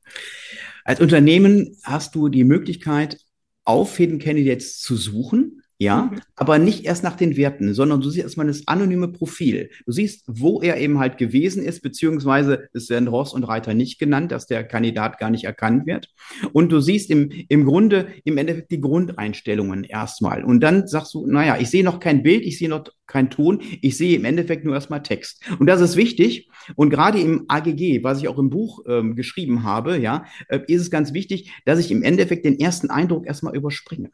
Als 0.84 1.00
Unternehmen 1.00 1.76
hast 1.84 2.14
du 2.14 2.28
die 2.28 2.44
Möglichkeit, 2.44 3.18
auf 3.64 3.96
Hidden 3.96 4.18
Candidates 4.18 4.80
zu 4.80 4.96
suchen 4.96 5.61
ja, 5.82 6.04
mhm. 6.04 6.20
aber 6.36 6.58
nicht 6.58 6.84
erst 6.84 7.02
nach 7.02 7.16
den 7.16 7.36
Werten, 7.36 7.74
sondern 7.74 8.00
du 8.00 8.08
siehst 8.08 8.24
erstmal 8.24 8.46
das 8.46 8.66
anonyme 8.68 9.08
Profil. 9.08 9.70
Du 9.84 9.92
siehst, 9.92 10.24
wo 10.28 10.62
er 10.62 10.78
eben 10.78 10.98
halt 10.98 11.18
gewesen 11.18 11.62
ist, 11.64 11.82
beziehungsweise 11.82 12.68
es 12.72 12.88
werden 12.88 13.08
Ross 13.08 13.34
und 13.34 13.44
Reiter 13.44 13.74
nicht 13.74 13.98
genannt, 13.98 14.30
dass 14.30 14.46
der 14.46 14.64
Kandidat 14.64 15.18
gar 15.18 15.30
nicht 15.30 15.44
erkannt 15.44 15.86
wird. 15.86 16.08
Und 16.52 16.70
du 16.70 16.80
siehst 16.80 17.10
im, 17.10 17.30
im 17.48 17.64
Grunde 17.64 18.06
im 18.24 18.38
Endeffekt 18.38 18.70
die 18.70 18.80
Grundeinstellungen 18.80 19.82
erstmal. 19.82 20.44
Und 20.44 20.60
dann 20.60 20.86
sagst 20.86 21.14
du, 21.14 21.26
naja, 21.26 21.56
ich 21.58 21.68
sehe 21.68 21.84
noch 21.84 21.98
kein 21.98 22.22
Bild, 22.22 22.44
ich 22.44 22.58
sehe 22.58 22.68
noch 22.68 22.84
kein 23.06 23.28
Ton, 23.28 23.60
ich 23.80 23.96
sehe 23.96 24.16
im 24.16 24.24
Endeffekt 24.24 24.64
nur 24.64 24.74
erstmal 24.74 25.02
Text. 25.02 25.42
Und 25.58 25.66
das 25.66 25.80
ist 25.80 25.96
wichtig. 25.96 26.48
Und 26.76 26.90
gerade 26.90 27.20
im 27.20 27.44
AGG, 27.48 28.04
was 28.04 28.20
ich 28.20 28.28
auch 28.28 28.38
im 28.38 28.50
Buch 28.50 28.84
ähm, 28.86 29.16
geschrieben 29.16 29.64
habe, 29.64 29.98
ja, 29.98 30.24
äh, 30.48 30.60
ist 30.68 30.82
es 30.82 30.90
ganz 30.90 31.12
wichtig, 31.12 31.52
dass 31.64 31.80
ich 31.80 31.90
im 31.90 32.02
Endeffekt 32.02 32.44
den 32.44 32.58
ersten 32.60 32.88
Eindruck 32.88 33.26
erstmal 33.26 33.56
überspringe. 33.56 34.10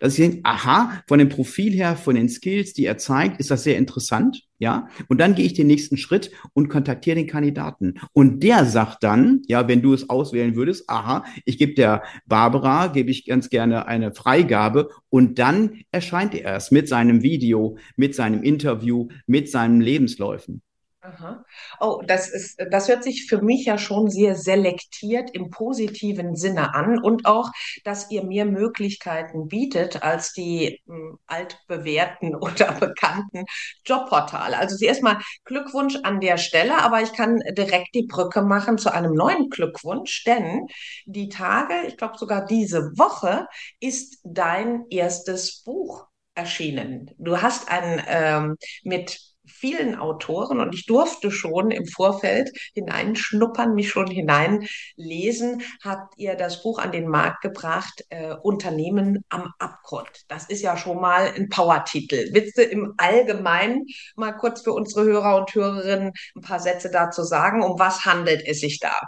Dass 0.00 0.18
ich 0.18 0.24
denke, 0.24 0.40
aha, 0.44 1.02
von 1.06 1.18
dem 1.18 1.28
Profil 1.28 1.72
her, 1.72 1.96
von 1.96 2.14
den 2.14 2.28
Skills, 2.28 2.72
die 2.72 2.84
er 2.84 2.98
zeigt, 2.98 3.40
ist 3.40 3.50
das 3.50 3.64
sehr 3.64 3.78
interessant, 3.78 4.44
ja. 4.58 4.88
Und 5.08 5.20
dann 5.20 5.34
gehe 5.34 5.46
ich 5.46 5.54
den 5.54 5.66
nächsten 5.66 5.96
Schritt 5.96 6.30
und 6.52 6.68
kontaktiere 6.68 7.16
den 7.16 7.26
Kandidaten. 7.26 7.94
Und 8.12 8.42
der 8.42 8.64
sagt 8.64 9.02
dann, 9.02 9.42
ja, 9.46 9.68
wenn 9.68 9.82
du 9.82 9.94
es 9.94 10.10
auswählen 10.10 10.56
würdest, 10.56 10.88
aha, 10.88 11.24
ich 11.44 11.58
gebe 11.58 11.74
der 11.74 12.02
Barbara, 12.26 12.88
gebe 12.88 13.10
ich 13.10 13.26
ganz 13.26 13.50
gerne 13.50 13.86
eine 13.86 14.12
Freigabe 14.12 14.88
und 15.08 15.38
dann 15.38 15.82
erscheint 15.92 16.34
er 16.34 16.52
erst 16.52 16.72
mit 16.72 16.88
seinem 16.88 17.22
Video, 17.22 17.78
mit 17.96 18.14
seinem 18.14 18.42
Interview, 18.42 19.08
mit 19.26 19.50
seinen 19.50 19.80
Lebensläufen. 19.80 20.62
Aha. 21.08 21.42
Oh, 21.80 22.02
das 22.06 22.28
ist, 22.28 22.60
das 22.70 22.88
hört 22.88 23.02
sich 23.02 23.26
für 23.28 23.40
mich 23.40 23.64
ja 23.64 23.78
schon 23.78 24.10
sehr 24.10 24.34
selektiert 24.34 25.30
im 25.32 25.48
positiven 25.50 26.36
Sinne 26.36 26.74
an 26.74 26.98
und 27.02 27.24
auch, 27.24 27.50
dass 27.84 28.10
ihr 28.10 28.24
mir 28.24 28.44
Möglichkeiten 28.44 29.48
bietet 29.48 30.02
als 30.02 30.32
die 30.34 30.80
m, 30.86 30.94
hm, 30.94 31.18
altbewährten 31.26 32.34
oder 32.40 32.72
bekannten 32.72 33.44
Jobportale. 33.86 34.58
Also 34.58 34.76
zuerst 34.76 35.02
mal 35.02 35.18
Glückwunsch 35.44 35.96
an 36.02 36.20
der 36.20 36.36
Stelle, 36.36 36.76
aber 36.82 37.00
ich 37.00 37.12
kann 37.14 37.38
direkt 37.56 37.94
die 37.94 38.06
Brücke 38.06 38.42
machen 38.42 38.76
zu 38.76 38.92
einem 38.92 39.14
neuen 39.14 39.48
Glückwunsch, 39.48 40.24
denn 40.24 40.66
die 41.06 41.30
Tage, 41.30 41.74
ich 41.86 41.96
glaube 41.96 42.18
sogar 42.18 42.44
diese 42.44 42.82
Woche, 42.98 43.46
ist 43.80 44.18
dein 44.24 44.84
erstes 44.90 45.62
Buch 45.64 46.06
erschienen. 46.34 47.10
Du 47.18 47.40
hast 47.40 47.68
ein 47.70 48.02
ähm, 48.06 48.56
mit 48.84 49.27
vielen 49.58 49.96
Autoren 49.96 50.60
und 50.60 50.74
ich 50.74 50.86
durfte 50.86 51.30
schon 51.30 51.70
im 51.70 51.86
Vorfeld 51.86 52.50
hineinschnuppern, 52.74 53.74
mich 53.74 53.90
schon 53.90 54.06
hineinlesen, 54.06 55.62
habt 55.82 56.14
ihr 56.16 56.34
das 56.34 56.62
Buch 56.62 56.78
an 56.78 56.92
den 56.92 57.08
Markt 57.08 57.42
gebracht, 57.42 58.04
äh, 58.10 58.34
Unternehmen 58.42 59.24
am 59.28 59.52
Abgrund. 59.58 60.10
Das 60.28 60.46
ist 60.46 60.62
ja 60.62 60.76
schon 60.76 61.00
mal 61.00 61.32
ein 61.34 61.48
Powertitel. 61.48 62.28
Willst 62.32 62.58
du 62.58 62.62
im 62.62 62.94
Allgemeinen 62.96 63.86
mal 64.16 64.32
kurz 64.32 64.62
für 64.62 64.72
unsere 64.72 65.04
Hörer 65.04 65.36
und 65.36 65.54
Hörerinnen 65.54 66.12
ein 66.36 66.42
paar 66.42 66.60
Sätze 66.60 66.90
dazu 66.90 67.22
sagen? 67.22 67.62
Um 67.62 67.78
was 67.78 68.04
handelt 68.04 68.42
es 68.46 68.60
sich 68.60 68.78
da? 68.78 69.00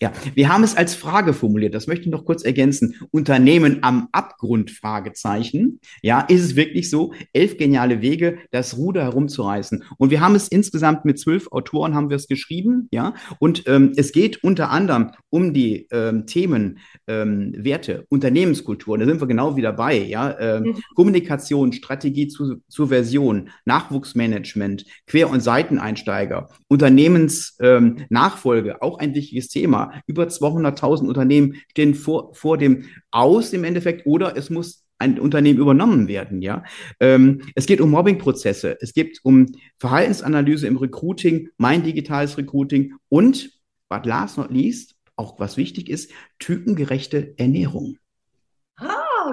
Ja, 0.00 0.12
wir 0.34 0.48
haben 0.48 0.64
es 0.64 0.76
als 0.76 0.94
Frage 0.94 1.34
formuliert. 1.34 1.74
Das 1.74 1.86
möchte 1.86 2.06
ich 2.06 2.10
noch 2.10 2.24
kurz 2.24 2.42
ergänzen. 2.42 2.94
Unternehmen 3.10 3.80
am 3.82 4.08
Abgrund? 4.12 4.70
Fragezeichen. 4.70 5.80
Ja, 6.00 6.22
ist 6.22 6.42
es 6.42 6.56
wirklich 6.56 6.88
so? 6.88 7.12
Elf 7.34 7.58
geniale 7.58 8.00
Wege, 8.00 8.38
das 8.50 8.78
Ruder 8.78 9.02
herumzureißen. 9.02 9.84
Und 9.98 10.10
wir 10.10 10.22
haben 10.22 10.34
es 10.34 10.48
insgesamt 10.48 11.04
mit 11.04 11.18
zwölf 11.18 11.52
Autoren 11.52 11.94
haben 11.94 12.08
wir 12.08 12.16
es 12.16 12.28
geschrieben. 12.28 12.88
Ja, 12.90 13.12
und 13.40 13.64
ähm, 13.66 13.92
es 13.94 14.12
geht 14.12 14.42
unter 14.42 14.70
anderem 14.70 15.10
um 15.28 15.52
die 15.52 15.86
ähm, 15.90 16.26
Themen 16.26 16.78
ähm, 17.06 17.52
Werte, 17.58 18.06
Unternehmenskultur. 18.08 18.94
Und 18.94 19.00
da 19.00 19.06
sind 19.06 19.20
wir 19.20 19.28
genau 19.28 19.56
wieder 19.56 19.74
bei. 19.74 19.98
Ja, 19.98 20.34
ähm, 20.38 20.62
mhm. 20.62 20.76
Kommunikation, 20.94 21.74
Strategie 21.74 22.28
zu, 22.28 22.62
zur 22.68 22.88
Version, 22.88 23.50
Nachwuchsmanagement, 23.66 24.86
Quer- 25.06 25.28
und 25.28 25.40
Seiteneinsteiger, 25.40 26.48
Unternehmensnachfolge, 26.68 28.70
ähm, 28.70 28.76
auch 28.80 28.98
ein 28.98 29.14
wichtiges 29.14 29.48
Thema. 29.48 29.89
Über 30.06 30.24
200.000 30.24 31.06
Unternehmen 31.06 31.56
stehen 31.70 31.94
vor, 31.94 32.34
vor 32.34 32.58
dem 32.58 32.84
Aus 33.10 33.52
im 33.52 33.64
Endeffekt 33.64 34.06
oder 34.06 34.36
es 34.36 34.50
muss 34.50 34.84
ein 34.98 35.18
Unternehmen 35.18 35.58
übernommen 35.58 36.08
werden, 36.08 36.42
ja. 36.42 36.62
Ähm, 37.00 37.40
es 37.54 37.66
geht 37.66 37.80
um 37.80 37.90
Mobbingprozesse, 37.90 38.76
es 38.80 38.92
geht 38.92 39.20
um 39.22 39.46
Verhaltensanalyse 39.78 40.66
im 40.66 40.76
Recruiting, 40.76 41.48
mein 41.56 41.82
digitales 41.82 42.36
Recruiting 42.36 42.94
und, 43.08 43.50
was 43.88 44.04
last 44.04 44.36
not 44.36 44.50
least, 44.50 44.96
auch 45.16 45.40
was 45.40 45.56
wichtig 45.56 45.88
ist, 45.88 46.12
typengerechte 46.38 47.34
Ernährung 47.38 47.96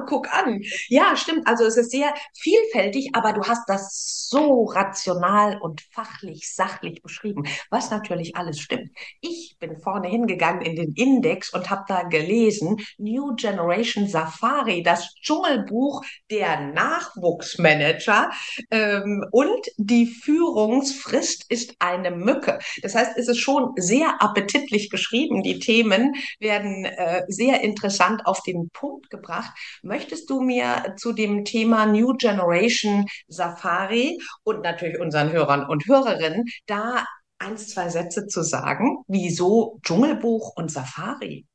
guck 0.07 0.33
an. 0.33 0.61
Ja, 0.87 1.15
stimmt. 1.15 1.45
Also 1.47 1.65
es 1.65 1.77
ist 1.77 1.91
sehr 1.91 2.13
vielfältig, 2.33 3.09
aber 3.13 3.33
du 3.33 3.43
hast 3.43 3.63
das 3.67 4.27
so 4.29 4.65
rational 4.65 5.59
und 5.61 5.81
fachlich, 5.91 6.53
sachlich 6.53 7.01
beschrieben, 7.01 7.43
was 7.69 7.91
natürlich 7.91 8.35
alles 8.35 8.59
stimmt. 8.59 8.89
Ich 9.21 9.55
bin 9.59 9.77
vorne 9.77 10.07
hingegangen 10.07 10.61
in 10.61 10.75
den 10.75 10.93
Index 10.93 11.53
und 11.53 11.69
habe 11.69 11.83
da 11.87 12.03
gelesen, 12.03 12.77
New 12.97 13.35
Generation 13.35 14.07
Safari, 14.07 14.83
das 14.83 15.13
Dschungelbuch 15.21 16.03
der 16.31 16.59
Nachwuchsmanager 16.71 18.31
ähm, 18.71 19.25
und 19.31 19.67
die 19.77 20.07
Führungsfrist 20.07 21.45
ist 21.49 21.75
eine 21.79 22.11
Mücke. 22.11 22.59
Das 22.81 22.95
heißt, 22.95 23.17
es 23.17 23.27
ist 23.27 23.39
schon 23.39 23.73
sehr 23.75 24.21
appetitlich 24.21 24.89
geschrieben. 24.89 25.43
Die 25.43 25.59
Themen 25.59 26.15
werden 26.39 26.85
äh, 26.85 27.23
sehr 27.27 27.61
interessant 27.61 28.25
auf 28.25 28.41
den 28.43 28.69
Punkt 28.69 29.09
gebracht. 29.09 29.51
Möchtest 29.97 30.29
du 30.29 30.41
mir 30.41 30.93
zu 30.97 31.11
dem 31.11 31.43
Thema 31.43 31.87
New 31.87 32.13
Generation 32.17 33.07
Safari 33.27 34.19
und 34.43 34.61
natürlich 34.61 34.99
unseren 34.99 35.31
Hörern 35.31 35.65
und 35.67 35.87
Hörerinnen 35.87 36.45
da 36.67 37.03
eins, 37.39 37.69
zwei 37.69 37.89
Sätze 37.89 38.27
zu 38.27 38.43
sagen? 38.43 38.97
Wieso 39.07 39.79
Dschungelbuch 39.81 40.53
und 40.55 40.69
Safari? 40.69 41.47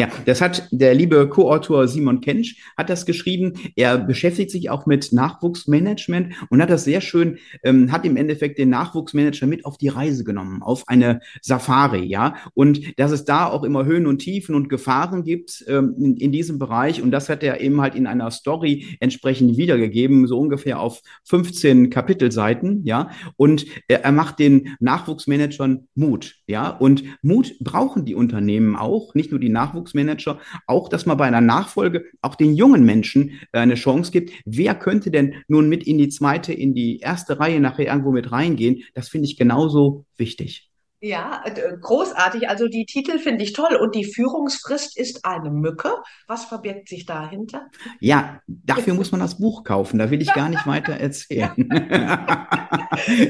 Ja, 0.00 0.08
das 0.26 0.40
hat 0.40 0.68
der 0.70 0.94
liebe 0.94 1.28
Co-Autor 1.28 1.88
Simon 1.88 2.20
Kensch 2.20 2.54
hat 2.76 2.88
das 2.88 3.04
geschrieben. 3.04 3.54
Er 3.74 3.98
beschäftigt 3.98 4.52
sich 4.52 4.70
auch 4.70 4.86
mit 4.86 5.12
Nachwuchsmanagement 5.12 6.34
und 6.50 6.62
hat 6.62 6.70
das 6.70 6.84
sehr 6.84 7.00
schön, 7.00 7.38
ähm, 7.64 7.90
hat 7.90 8.04
im 8.04 8.16
Endeffekt 8.16 8.58
den 8.58 8.70
Nachwuchsmanager 8.70 9.48
mit 9.48 9.64
auf 9.64 9.76
die 9.76 9.88
Reise 9.88 10.22
genommen, 10.22 10.62
auf 10.62 10.84
eine 10.86 11.18
Safari, 11.42 12.04
ja. 12.04 12.36
Und 12.54 12.96
dass 12.96 13.10
es 13.10 13.24
da 13.24 13.46
auch 13.46 13.64
immer 13.64 13.86
Höhen 13.86 14.06
und 14.06 14.20
Tiefen 14.20 14.54
und 14.54 14.68
Gefahren 14.68 15.24
gibt 15.24 15.64
ähm, 15.66 15.96
in, 15.98 16.16
in 16.16 16.30
diesem 16.30 16.60
Bereich. 16.60 17.02
Und 17.02 17.10
das 17.10 17.28
hat 17.28 17.42
er 17.42 17.60
eben 17.60 17.80
halt 17.80 17.96
in 17.96 18.06
einer 18.06 18.30
Story 18.30 18.96
entsprechend 19.00 19.56
wiedergegeben, 19.56 20.28
so 20.28 20.38
ungefähr 20.38 20.78
auf 20.78 21.02
15 21.24 21.90
Kapitelseiten, 21.90 22.84
ja. 22.84 23.10
Und 23.34 23.66
er, 23.88 24.04
er 24.04 24.12
macht 24.12 24.38
den 24.38 24.76
Nachwuchsmanagern 24.78 25.88
Mut, 25.96 26.36
ja. 26.46 26.68
Und 26.68 27.02
Mut 27.22 27.58
brauchen 27.58 28.04
die 28.04 28.14
Unternehmen 28.14 28.76
auch, 28.76 29.16
nicht 29.16 29.32
nur 29.32 29.40
die 29.40 29.48
Nachwuchs 29.48 29.87
Nachwuchsmanager, 29.88 30.38
auch 30.66 30.88
dass 30.88 31.06
man 31.06 31.16
bei 31.16 31.26
einer 31.26 31.40
Nachfolge 31.40 32.04
auch 32.22 32.34
den 32.34 32.54
jungen 32.54 32.84
Menschen 32.84 33.40
äh, 33.52 33.58
eine 33.58 33.74
Chance 33.74 34.12
gibt. 34.12 34.32
Wer 34.44 34.74
könnte 34.74 35.10
denn 35.10 35.34
nun 35.48 35.68
mit 35.68 35.84
in 35.84 35.98
die 35.98 36.08
zweite, 36.08 36.52
in 36.52 36.74
die 36.74 36.98
erste 37.00 37.38
Reihe 37.40 37.60
nachher 37.60 37.86
irgendwo 37.86 38.12
mit 38.12 38.30
reingehen? 38.32 38.82
Das 38.94 39.08
finde 39.08 39.26
ich 39.26 39.36
genauso 39.36 40.04
wichtig. 40.16 40.67
Ja, 41.00 41.44
äh, 41.44 41.76
großartig. 41.80 42.48
Also 42.48 42.66
die 42.66 42.84
Titel 42.84 43.18
finde 43.18 43.44
ich 43.44 43.52
toll. 43.52 43.76
Und 43.76 43.94
die 43.94 44.04
Führungsfrist 44.04 44.98
ist 44.98 45.24
eine 45.24 45.50
Mücke. 45.50 45.92
Was 46.26 46.46
verbirgt 46.46 46.88
sich 46.88 47.06
dahinter? 47.06 47.68
Ja, 48.00 48.40
dafür 48.48 48.94
muss 48.94 49.12
man 49.12 49.20
das 49.20 49.38
Buch 49.38 49.62
kaufen. 49.62 49.98
Da 49.98 50.10
will 50.10 50.20
ich 50.20 50.32
gar 50.32 50.48
nicht 50.48 50.66
weiter 50.66 50.94
erzählen. 50.94 51.52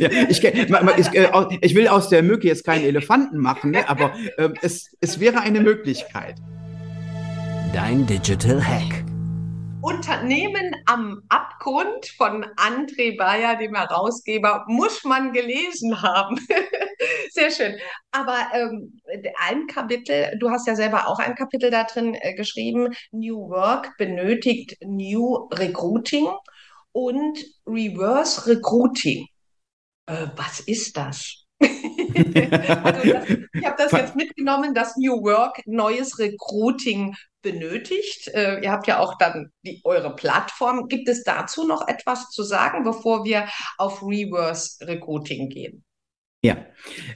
ja, 0.00 0.10
ich, 0.28 0.42
ich, 0.42 1.14
äh, 1.14 1.58
ich, 1.60 1.74
will 1.74 1.88
aus 1.88 2.08
der 2.08 2.22
Mücke 2.22 2.46
jetzt 2.48 2.64
keinen 2.64 2.84
Elefanten 2.84 3.36
machen, 3.38 3.72
ne? 3.72 3.86
aber 3.88 4.14
äh, 4.38 4.48
es, 4.62 4.96
es 5.00 5.20
wäre 5.20 5.40
eine 5.40 5.60
Möglichkeit. 5.60 6.36
Dein 7.74 8.06
Digital 8.06 8.64
Hack. 8.64 9.04
Unternehmen 9.82 10.74
am 10.86 11.22
Abgrund 11.28 12.06
von 12.16 12.44
André 12.56 13.16
Bayer, 13.16 13.56
dem 13.56 13.74
Herausgeber, 13.74 14.64
muss 14.68 15.04
man 15.04 15.32
gelesen 15.32 16.02
haben. 16.02 16.36
Sehr 17.38 17.50
schön. 17.52 17.78
Aber 18.10 18.48
ähm, 18.52 19.00
ein 19.38 19.68
Kapitel, 19.68 20.36
du 20.40 20.50
hast 20.50 20.66
ja 20.66 20.74
selber 20.74 21.06
auch 21.06 21.20
ein 21.20 21.36
Kapitel 21.36 21.70
da 21.70 21.84
drin 21.84 22.16
äh, 22.20 22.34
geschrieben, 22.34 22.92
New 23.12 23.48
Work 23.48 23.96
benötigt 23.96 24.76
New 24.84 25.48
Recruiting 25.52 26.26
und 26.90 27.38
Reverse 27.64 28.44
Recruiting. 28.48 29.28
Äh, 30.06 30.26
was 30.34 30.58
ist 30.60 30.96
das? 30.96 31.44
also 31.60 33.12
das, 33.12 33.28
ich 33.28 33.64
habe 33.64 33.76
das 33.76 33.92
jetzt 33.92 34.16
mitgenommen, 34.16 34.74
dass 34.74 34.96
New 34.96 35.22
Work 35.22 35.62
neues 35.64 36.18
Recruiting 36.18 37.14
benötigt. 37.40 38.26
Äh, 38.34 38.64
ihr 38.64 38.72
habt 38.72 38.88
ja 38.88 38.98
auch 38.98 39.16
dann 39.16 39.52
die, 39.62 39.80
eure 39.84 40.16
Plattform. 40.16 40.88
Gibt 40.88 41.08
es 41.08 41.22
dazu 41.22 41.68
noch 41.68 41.86
etwas 41.86 42.30
zu 42.30 42.42
sagen, 42.42 42.82
bevor 42.82 43.24
wir 43.24 43.48
auf 43.76 44.02
Reverse 44.02 44.84
Recruiting 44.84 45.50
gehen? 45.50 45.84
Ja, 46.42 46.66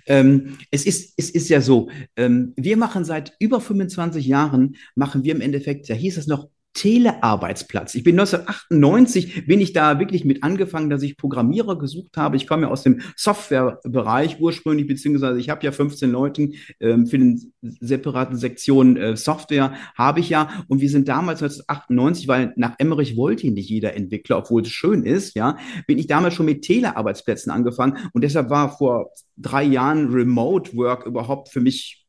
ähm, 0.06 0.58
es, 0.72 0.84
ist, 0.84 1.14
es 1.16 1.30
ist 1.30 1.48
ja 1.48 1.60
so, 1.60 1.90
ähm, 2.16 2.54
wir 2.56 2.76
machen 2.76 3.04
seit 3.04 3.34
über 3.38 3.60
25 3.60 4.26
Jahren, 4.26 4.76
machen 4.96 5.22
wir 5.22 5.32
im 5.32 5.40
Endeffekt, 5.40 5.88
da 5.88 5.94
hieß 5.94 6.18
es 6.18 6.26
noch 6.26 6.48
Telearbeitsplatz. 6.74 7.94
Ich 7.94 8.02
bin 8.02 8.18
1998, 8.18 9.46
bin 9.46 9.60
ich 9.60 9.72
da 9.72 9.98
wirklich 9.98 10.24
mit 10.24 10.42
angefangen, 10.42 10.88
dass 10.88 11.02
ich 11.02 11.16
Programmierer 11.16 11.78
gesucht 11.78 12.16
habe. 12.16 12.36
Ich 12.36 12.46
komme 12.46 12.62
ja 12.62 12.68
aus 12.68 12.82
dem 12.82 13.02
Softwarebereich 13.16 14.40
ursprünglich, 14.40 14.86
beziehungsweise 14.86 15.38
ich 15.38 15.50
habe 15.50 15.64
ja 15.64 15.72
15 15.72 16.10
Leuten 16.10 16.54
ähm, 16.80 17.06
für 17.06 17.18
den 17.18 17.52
separaten 17.60 18.36
Sektion 18.36 18.96
äh, 18.96 19.16
Software 19.16 19.74
habe 19.94 20.20
ich 20.20 20.30
ja. 20.30 20.64
Und 20.68 20.80
wir 20.80 20.88
sind 20.88 21.08
damals 21.08 21.42
1998, 21.42 22.28
weil 22.28 22.52
nach 22.56 22.74
Emmerich 22.78 23.16
wollte 23.16 23.50
nicht 23.50 23.68
jeder 23.68 23.94
Entwickler, 23.94 24.38
obwohl 24.38 24.62
es 24.62 24.68
schön 24.68 25.04
ist, 25.04 25.34
ja, 25.36 25.58
bin 25.86 25.98
ich 25.98 26.06
damals 26.06 26.34
schon 26.34 26.46
mit 26.46 26.62
Telearbeitsplätzen 26.62 27.52
angefangen. 27.52 27.98
Und 28.12 28.24
deshalb 28.24 28.48
war 28.48 28.76
vor 28.76 29.10
drei 29.36 29.64
Jahren 29.64 30.10
Remote 30.10 30.74
Work 30.76 31.06
überhaupt 31.06 31.50
für 31.50 31.60
mich 31.60 32.01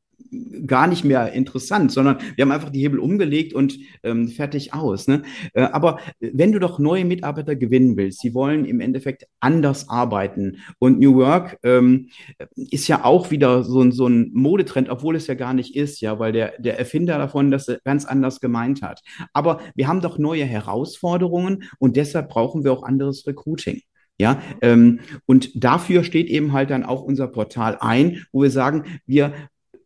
gar 0.66 0.88
nicht 0.88 1.04
mehr 1.04 1.34
interessant, 1.34 1.92
sondern 1.92 2.18
wir 2.36 2.44
haben 2.44 2.52
einfach 2.52 2.70
die 2.70 2.82
Hebel 2.82 3.00
umgelegt 3.00 3.54
und 3.54 3.78
ähm, 4.04 4.28
fertig 4.28 4.74
aus. 4.74 5.08
Ne? 5.08 5.24
Äh, 5.54 5.64
aber 5.64 6.00
wenn 6.20 6.52
du 6.52 6.60
doch 6.60 6.80
neue 6.80 7.06
Mitarbeiter 7.06 7.56
gewinnen 7.56 7.98
willst, 7.98 8.22
sie 8.22 8.34
wollen 8.34 8.66
im 8.66 8.80
Endeffekt 8.80 9.28
anders 9.40 9.90
arbeiten. 9.90 10.58
Und 10.80 11.00
New 11.00 11.16
Work 11.16 11.60
ähm, 11.64 12.10
ist 12.56 12.88
ja 12.88 13.04
auch 13.04 13.32
wieder 13.32 13.64
so, 13.64 13.90
so 13.92 14.08
ein 14.08 14.32
Modetrend, 14.34 14.90
obwohl 14.90 15.16
es 15.16 15.28
ja 15.28 15.36
gar 15.36 15.54
nicht 15.54 15.76
ist, 15.76 16.02
ja, 16.02 16.20
weil 16.20 16.32
der, 16.32 16.54
der 16.60 16.80
Erfinder 16.80 17.18
davon 17.18 17.52
das 17.52 17.72
ganz 17.84 18.06
anders 18.06 18.40
gemeint 18.40 18.82
hat. 18.82 19.02
Aber 19.34 19.60
wir 19.76 19.88
haben 19.88 20.02
doch 20.02 20.18
neue 20.18 20.46
Herausforderungen 20.46 21.64
und 21.80 21.96
deshalb 21.96 22.30
brauchen 22.30 22.64
wir 22.64 22.72
auch 22.72 22.84
anderes 22.84 23.26
Recruiting. 23.28 23.82
Ja, 24.20 24.42
ähm, 24.62 25.00
und 25.26 25.52
dafür 25.56 26.04
steht 26.04 26.28
eben 26.28 26.54
halt 26.54 26.70
dann 26.70 26.84
auch 26.84 27.02
unser 27.02 27.28
Portal 27.28 27.78
ein, 27.80 28.26
wo 28.32 28.44
wir 28.44 28.52
sagen, 28.52 28.84
wir 29.08 29.34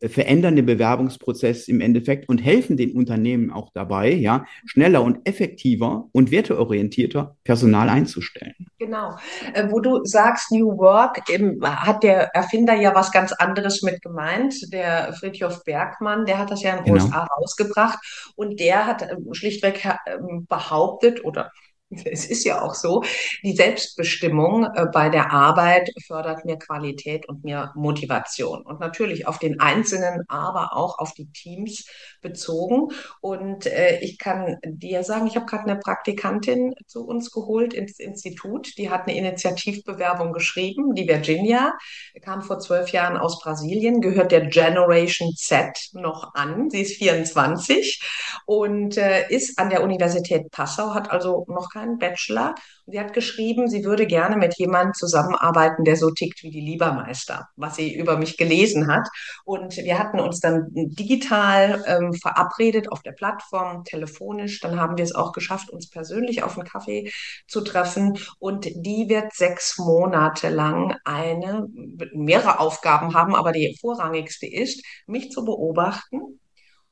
verändern 0.02 0.56
den 0.56 0.66
Bewerbungsprozess 0.66 1.68
im 1.68 1.82
Endeffekt 1.82 2.30
und 2.30 2.40
helfen 2.40 2.78
den 2.78 2.94
Unternehmen 2.96 3.52
auch 3.52 3.72
dabei, 3.74 4.14
ja, 4.14 4.46
schneller 4.66 5.04
und 5.04 5.28
effektiver 5.28 6.08
und 6.12 6.32
werteorientierter 6.32 7.36
Personal 7.44 7.90
einzustellen. 7.90 8.56
Genau. 8.80 9.18
Äh, 9.54 9.70
wo 9.72 9.80
du 9.80 10.04
sagst 10.04 10.52
New 10.52 10.78
Work, 10.78 11.22
hat 11.64 12.04
der 12.04 12.36
Erfinder 12.36 12.76
ja 12.76 12.94
was 12.94 13.12
ganz 13.12 13.32
anderes 13.34 13.82
mit 13.82 14.02
gemeint. 14.02 14.56
Der 14.72 15.14
Friedhof 15.14 15.64
Bergmann, 15.64 16.26
der 16.26 16.38
hat 16.38 16.52
das 16.52 16.62
ja 16.62 16.72
in 16.72 16.84
den 16.84 16.94
genau. 16.94 17.06
USA 17.06 17.28
rausgebracht 17.40 18.00
und 18.36 18.60
der 18.60 18.86
hat 18.86 19.02
ähm, 19.02 19.34
schlichtweg 19.34 19.88
ähm, 20.06 20.46
behauptet 20.48 21.24
oder 21.24 21.52
es 21.90 22.26
ist 22.26 22.44
ja 22.44 22.62
auch 22.62 22.74
so, 22.74 23.04
die 23.44 23.56
Selbstbestimmung 23.56 24.66
äh, 24.66 24.86
bei 24.92 25.10
der 25.10 25.32
Arbeit 25.32 25.90
fördert 26.06 26.44
mehr 26.44 26.58
Qualität 26.58 27.28
und 27.30 27.44
mehr 27.44 27.72
Motivation. 27.76 28.62
Und 28.62 28.80
natürlich 28.80 29.28
auf 29.28 29.40
den 29.40 29.60
Einzelnen, 29.60 30.24
aber 30.28 30.76
auch 30.76 31.00
auf 31.00 31.14
die 31.14 31.32
Teams 31.32 31.86
bezogen. 32.22 32.90
Und 33.22 33.68
äh, 33.68 34.00
ich 34.00 34.18
kann 34.18 34.58
dir 34.66 35.04
sagen, 35.04 35.28
ich 35.28 35.36
habe 35.36 35.46
gerade 35.46 35.64
eine 35.64 35.80
Praktikantin 35.80 36.74
zu 36.88 37.06
uns 37.06 37.32
geholt 37.32 37.74
ins 37.74 38.00
Institut. 38.00 38.78
Die 38.78 38.90
hat 38.90 39.08
eine 39.08 39.18
Initiativbewerbung 39.18 40.34
geschrieben. 40.34 40.94
Die 40.94 41.08
Virginia 41.08 41.74
kam 42.22 42.42
vor 42.42 42.60
zwölf 42.60 42.90
Jahren 42.90 43.18
aus 43.18 43.40
Brasilien, 43.40 44.02
gehört 44.02 44.32
der 44.32 44.48
Generation 44.48 45.32
Z 45.36 45.90
noch 45.94 46.34
an. 46.34 46.70
Sie 46.70 46.82
ist 46.82 46.98
24 46.98 48.02
und 48.46 48.98
äh, 48.98 49.30
ist 49.30 49.58
an 49.58 49.70
der 49.70 49.84
Universität 49.84 50.52
Passau, 50.52 50.94
hat 50.94 51.12
also 51.12 51.46
noch 51.48 51.70
keinen 51.78 52.00
Bachelor. 52.00 52.56
Sie 52.88 53.00
hat 53.00 53.14
geschrieben, 53.14 53.68
sie 53.68 53.84
würde 53.84 54.08
gerne 54.08 54.38
mit 54.38 54.58
jemandem 54.58 54.94
zusammenarbeiten, 54.94 55.84
der 55.84 55.96
so 55.96 56.10
tickt 56.10 56.42
wie 56.44 56.50
die 56.50 56.62
Liebermeister, 56.62 57.48
was 57.56 57.76
sie 57.76 57.94
über 57.94 58.18
mich 58.18 58.38
gelesen 58.38 58.88
hat. 58.88 59.08
Und 59.44 59.76
wir 59.76 60.00
hatten 60.00 60.20
uns 60.20 60.40
dann 60.40 60.68
digital 60.72 61.84
ähm, 61.86 62.14
verabredet 62.14 62.92
auf 62.92 63.04
der 63.04 63.12
Plattform, 63.12 63.84
telefonisch. 63.84 64.60
Dann 64.62 64.80
haben 64.80 64.98
wir 64.98 65.04
es 65.04 65.14
auch 65.14 65.34
geschafft, 65.34 65.70
uns 65.70 65.90
persönlich 65.90 66.44
auf 66.44 66.58
einen 66.58 66.68
Kaffee 66.68 67.12
zu 67.48 67.62
treffen. 67.62 68.18
Und 68.40 68.66
die 68.66 69.06
wird 69.10 69.34
sechs 69.34 69.78
Monate 69.78 70.50
lang 70.50 70.96
eine, 71.04 71.68
mehrere 72.14 72.60
Aufgaben 72.60 73.14
haben, 73.14 73.36
aber 73.36 73.52
die 73.52 73.78
vorrangigste 73.80 74.48
ist, 74.48 74.84
mich 75.06 75.30
zu 75.30 75.44
beobachten, 75.46 76.40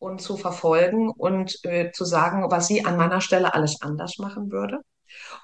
und 0.06 0.22
zu 0.22 0.38
verfolgen 0.38 1.10
und 1.10 1.58
äh, 1.64 1.92
zu 1.92 2.06
sagen, 2.06 2.46
was 2.52 2.68
sie 2.68 2.86
an 2.86 2.96
meiner 2.96 3.22
Stelle 3.22 3.56
alles 3.56 3.82
anders 3.82 4.20
machen 4.20 4.52
würde. 4.52 4.82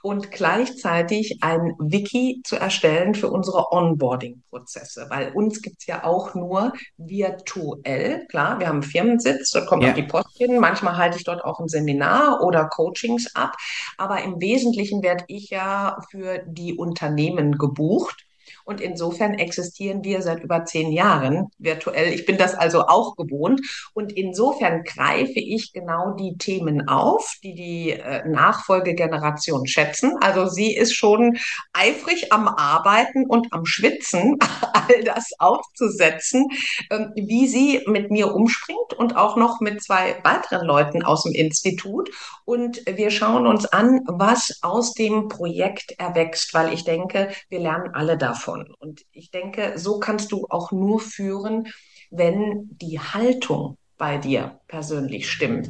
Und 0.04 0.32
gleichzeitig 0.32 1.40
ein 1.42 1.74
Wiki 1.80 2.42
zu 2.44 2.58
erstellen 2.58 3.16
für 3.16 3.30
unsere 3.32 3.72
Onboarding-Prozesse, 3.72 5.08
weil 5.10 5.32
uns 5.34 5.62
gibt's 5.62 5.88
ja 5.88 6.04
auch 6.04 6.36
nur 6.36 6.74
virtuell. 6.98 8.28
Klar, 8.28 8.60
wir 8.60 8.68
haben 8.68 8.82
einen 8.82 8.84
Firmensitz, 8.84 9.52
dort 9.52 9.68
kommt 9.68 9.84
ja. 9.84 9.92
auch 9.92 9.96
die 9.96 10.04
Post 10.04 10.38
hin. 10.38 10.60
Manchmal 10.60 10.98
halte 10.98 11.18
ich 11.18 11.24
dort 11.24 11.44
auch 11.44 11.60
ein 11.60 11.68
Seminar 11.68 12.42
oder 12.44 12.66
Coachings 12.66 13.36
ab. 13.36 13.56
Aber 13.98 14.22
im 14.22 14.42
Wesentlichen 14.42 15.02
werde 15.02 15.24
ich 15.28 15.50
ja 15.50 15.98
für 16.12 16.44
die 16.46 16.76
Unternehmen 16.76 17.58
gebucht 17.58 18.26
und 18.72 18.80
insofern 18.80 19.34
existieren 19.34 20.02
wir 20.06 20.22
seit 20.22 20.44
über 20.44 20.64
zehn 20.64 20.94
Jahren 20.94 21.50
virtuell. 21.58 22.14
Ich 22.14 22.26
bin 22.26 22.38
das 22.38 22.56
also 22.56 22.88
auch 22.88 23.18
gewohnt. 23.18 23.60
Und 23.94 24.14
insofern 24.14 24.84
greife 24.86 25.40
ich 25.42 25.74
genau 25.74 26.12
die 26.12 26.38
Themen 26.38 26.88
auf, 26.88 27.36
die 27.44 27.54
die 27.54 27.90
äh, 27.92 28.26
Nachfolgegeneration 28.30 29.68
schätzen. 29.68 30.16
Also 30.22 30.48
sie 30.48 30.74
ist 30.74 30.96
schon 30.96 31.38
eifrig 31.74 32.32
am 32.32 32.48
Arbeiten 32.48 33.26
und 33.28 33.52
am 33.52 33.66
Schwitzen, 33.66 34.38
all 34.74 35.04
das 35.04 35.32
aufzusetzen, 35.38 36.48
ähm, 36.92 37.12
wie 37.16 37.50
sie 37.50 37.82
mit 37.88 38.10
mir 38.10 38.34
umspringt 38.34 38.94
und 38.96 39.18
auch 39.18 39.36
noch 39.36 39.60
mit 39.60 39.84
zwei 39.84 40.16
weiteren 40.24 40.66
Leuten 40.66 41.04
aus 41.04 41.24
dem 41.24 41.34
Institut. 41.34 42.10
Und 42.46 42.82
wir 42.86 43.12
schauen 43.12 43.48
uns 43.48 43.66
an, 43.66 44.00
was 44.08 44.60
aus 44.62 44.94
dem 44.94 45.28
Projekt 45.28 45.92
erwächst, 46.00 46.54
weil 46.54 46.74
ich 46.74 46.86
denke, 46.86 47.32
wir 47.50 47.60
lernen 47.60 47.94
alle 47.94 48.18
davon 48.18 48.61
davon. 48.62 48.76
Und 48.80 49.02
ich 49.12 49.32
denke, 49.32 49.74
so 49.78 50.00
kannst 50.00 50.32
du 50.32 50.46
auch 50.50 50.72
nur 50.72 51.00
führen, 51.00 51.68
wenn 52.10 52.70
die 52.72 53.00
Haltung 53.00 53.78
bei 53.98 54.18
dir 54.18 54.60
persönlich 54.68 55.30
stimmt. 55.30 55.70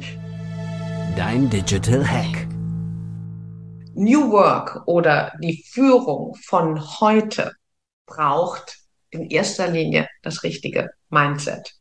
Dein 1.16 1.50
Digital 1.50 2.06
Hack. 2.06 2.48
New 3.94 4.30
Work 4.30 4.82
oder 4.86 5.32
die 5.42 5.62
Führung 5.70 6.34
von 6.36 6.80
heute 7.00 7.52
braucht 8.06 8.78
in 9.10 9.28
erster 9.28 9.68
Linie 9.68 10.08
das 10.22 10.42
richtige 10.42 10.90
Mindset. 11.10 11.74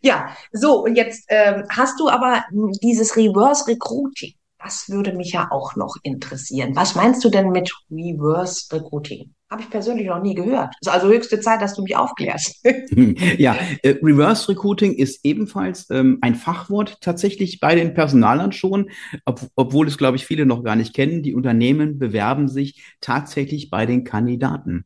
Ja, 0.00 0.36
so, 0.52 0.84
und 0.84 0.94
jetzt 0.94 1.24
ähm, 1.28 1.64
hast 1.70 1.98
du 1.98 2.08
aber 2.08 2.44
dieses 2.80 3.16
Reverse 3.16 3.66
Recruiting. 3.66 4.34
Das 4.60 4.88
würde 4.88 5.12
mich 5.12 5.32
ja 5.32 5.48
auch 5.50 5.76
noch 5.76 5.96
interessieren. 6.02 6.74
Was 6.74 6.96
meinst 6.96 7.24
du 7.24 7.30
denn 7.30 7.50
mit 7.50 7.72
Reverse 7.90 8.66
Recruiting? 8.72 9.34
Habe 9.50 9.62
ich 9.62 9.70
persönlich 9.70 10.08
noch 10.08 10.20
nie 10.20 10.34
gehört. 10.34 10.74
Es 10.80 10.88
ist 10.88 10.92
also 10.92 11.08
höchste 11.08 11.40
Zeit, 11.40 11.62
dass 11.62 11.74
du 11.74 11.82
mich 11.82 11.96
aufklärst. 11.96 12.62
ja, 13.38 13.56
äh, 13.82 13.94
Reverse 14.02 14.48
Recruiting 14.48 14.94
ist 14.94 15.24
ebenfalls 15.24 15.88
ähm, 15.90 16.18
ein 16.20 16.34
Fachwort 16.34 17.00
tatsächlich 17.00 17.60
bei 17.60 17.74
den 17.76 17.94
Personalern 17.94 18.52
schon, 18.52 18.90
ob, 19.24 19.40
obwohl 19.54 19.86
es, 19.86 19.96
glaube 19.96 20.16
ich, 20.16 20.26
viele 20.26 20.44
noch 20.44 20.64
gar 20.64 20.76
nicht 20.76 20.92
kennen. 20.92 21.22
Die 21.22 21.34
Unternehmen 21.34 21.98
bewerben 21.98 22.48
sich 22.48 22.82
tatsächlich 23.00 23.70
bei 23.70 23.86
den 23.86 24.04
Kandidaten. 24.04 24.84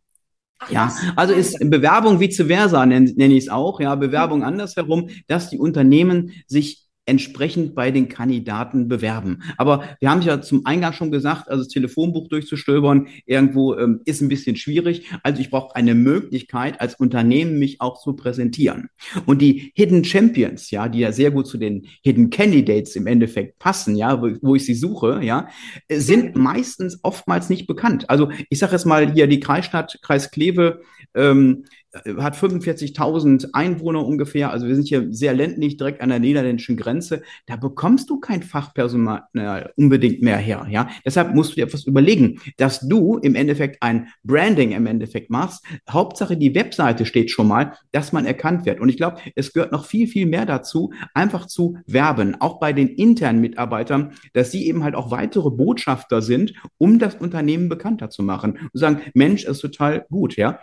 Ja, 0.70 0.92
also 1.16 1.34
ist 1.34 1.58
Bewerbung 1.58 2.20
vice 2.20 2.46
versa, 2.46 2.86
nenne 2.86 3.10
nenn 3.16 3.32
ich 3.32 3.44
es 3.44 3.48
auch, 3.48 3.80
ja, 3.80 3.96
Bewerbung 3.96 4.44
andersherum, 4.44 5.08
dass 5.26 5.50
die 5.50 5.58
Unternehmen 5.58 6.30
sich 6.46 6.86
entsprechend 7.04 7.74
bei 7.74 7.90
den 7.90 8.08
Kandidaten 8.08 8.86
bewerben. 8.88 9.42
Aber 9.56 9.96
wir 10.00 10.10
haben 10.10 10.22
ja 10.22 10.40
zum 10.40 10.64
Eingang 10.66 10.92
schon 10.92 11.10
gesagt, 11.10 11.48
also 11.48 11.64
das 11.64 11.72
Telefonbuch 11.72 12.28
durchzustöbern 12.28 13.08
irgendwo 13.26 13.76
ähm, 13.76 14.00
ist 14.04 14.20
ein 14.20 14.28
bisschen 14.28 14.56
schwierig. 14.56 15.10
Also 15.22 15.40
ich 15.40 15.50
brauche 15.50 15.74
eine 15.74 15.94
Möglichkeit 15.94 16.80
als 16.80 16.94
Unternehmen 16.94 17.58
mich 17.58 17.80
auch 17.80 18.00
zu 18.00 18.14
präsentieren. 18.14 18.88
Und 19.26 19.42
die 19.42 19.72
Hidden 19.74 20.04
Champions, 20.04 20.70
ja, 20.70 20.88
die 20.88 21.00
ja 21.00 21.10
sehr 21.10 21.32
gut 21.32 21.48
zu 21.48 21.58
den 21.58 21.86
Hidden 22.02 22.30
Candidates 22.30 22.94
im 22.94 23.08
Endeffekt 23.08 23.58
passen, 23.58 23.96
ja, 23.96 24.22
wo, 24.22 24.30
wo 24.40 24.54
ich 24.54 24.64
sie 24.64 24.74
suche, 24.74 25.20
ja, 25.24 25.48
sind 25.90 26.36
meistens 26.36 27.00
oftmals 27.02 27.50
nicht 27.50 27.66
bekannt. 27.66 28.08
Also 28.10 28.30
ich 28.48 28.60
sage 28.60 28.72
jetzt 28.72 28.86
mal 28.86 29.12
hier 29.12 29.26
die 29.26 29.40
Kreisstadt, 29.40 29.98
Kreis 30.02 30.30
Kleve, 30.30 30.82
ähm, 31.14 31.64
hat 31.94 32.36
45.000 32.36 33.50
Einwohner 33.52 34.04
ungefähr. 34.04 34.50
Also 34.50 34.66
wir 34.66 34.74
sind 34.74 34.88
hier 34.88 35.12
sehr 35.12 35.34
ländlich, 35.34 35.76
direkt 35.76 36.00
an 36.00 36.08
der 36.08 36.18
niederländischen 36.18 36.76
Grenze. 36.76 37.22
Da 37.46 37.56
bekommst 37.56 38.08
du 38.08 38.18
kein 38.18 38.42
Fachpersonal 38.42 39.72
unbedingt 39.76 40.22
mehr 40.22 40.38
her. 40.38 40.66
Ja, 40.70 40.88
deshalb 41.04 41.34
musst 41.34 41.52
du 41.52 41.54
dir 41.56 41.64
etwas 41.64 41.84
überlegen, 41.84 42.40
dass 42.56 42.80
du 42.80 43.18
im 43.18 43.34
Endeffekt 43.34 43.82
ein 43.82 44.08
Branding 44.24 44.72
im 44.72 44.86
Endeffekt 44.86 45.30
machst. 45.30 45.64
Hauptsache 45.88 46.36
die 46.36 46.54
Webseite 46.54 47.04
steht 47.04 47.30
schon 47.30 47.48
mal, 47.48 47.74
dass 47.92 48.12
man 48.12 48.24
erkannt 48.24 48.64
wird. 48.64 48.80
Und 48.80 48.88
ich 48.88 48.96
glaube, 48.96 49.18
es 49.34 49.52
gehört 49.52 49.72
noch 49.72 49.84
viel, 49.84 50.06
viel 50.06 50.26
mehr 50.26 50.46
dazu, 50.46 50.92
einfach 51.14 51.46
zu 51.46 51.76
werben, 51.86 52.40
auch 52.40 52.58
bei 52.58 52.72
den 52.72 52.88
internen 52.88 53.40
Mitarbeitern, 53.40 54.12
dass 54.32 54.50
sie 54.50 54.66
eben 54.66 54.82
halt 54.82 54.94
auch 54.94 55.10
weitere 55.10 55.50
Botschafter 55.50 56.22
sind, 56.22 56.54
um 56.78 56.98
das 56.98 57.16
Unternehmen 57.16 57.68
bekannter 57.68 58.08
zu 58.08 58.22
machen 58.22 58.52
und 58.72 58.78
sagen, 58.78 59.00
Mensch, 59.14 59.44
ist 59.44 59.60
total 59.60 60.06
gut, 60.08 60.36
ja 60.36 60.58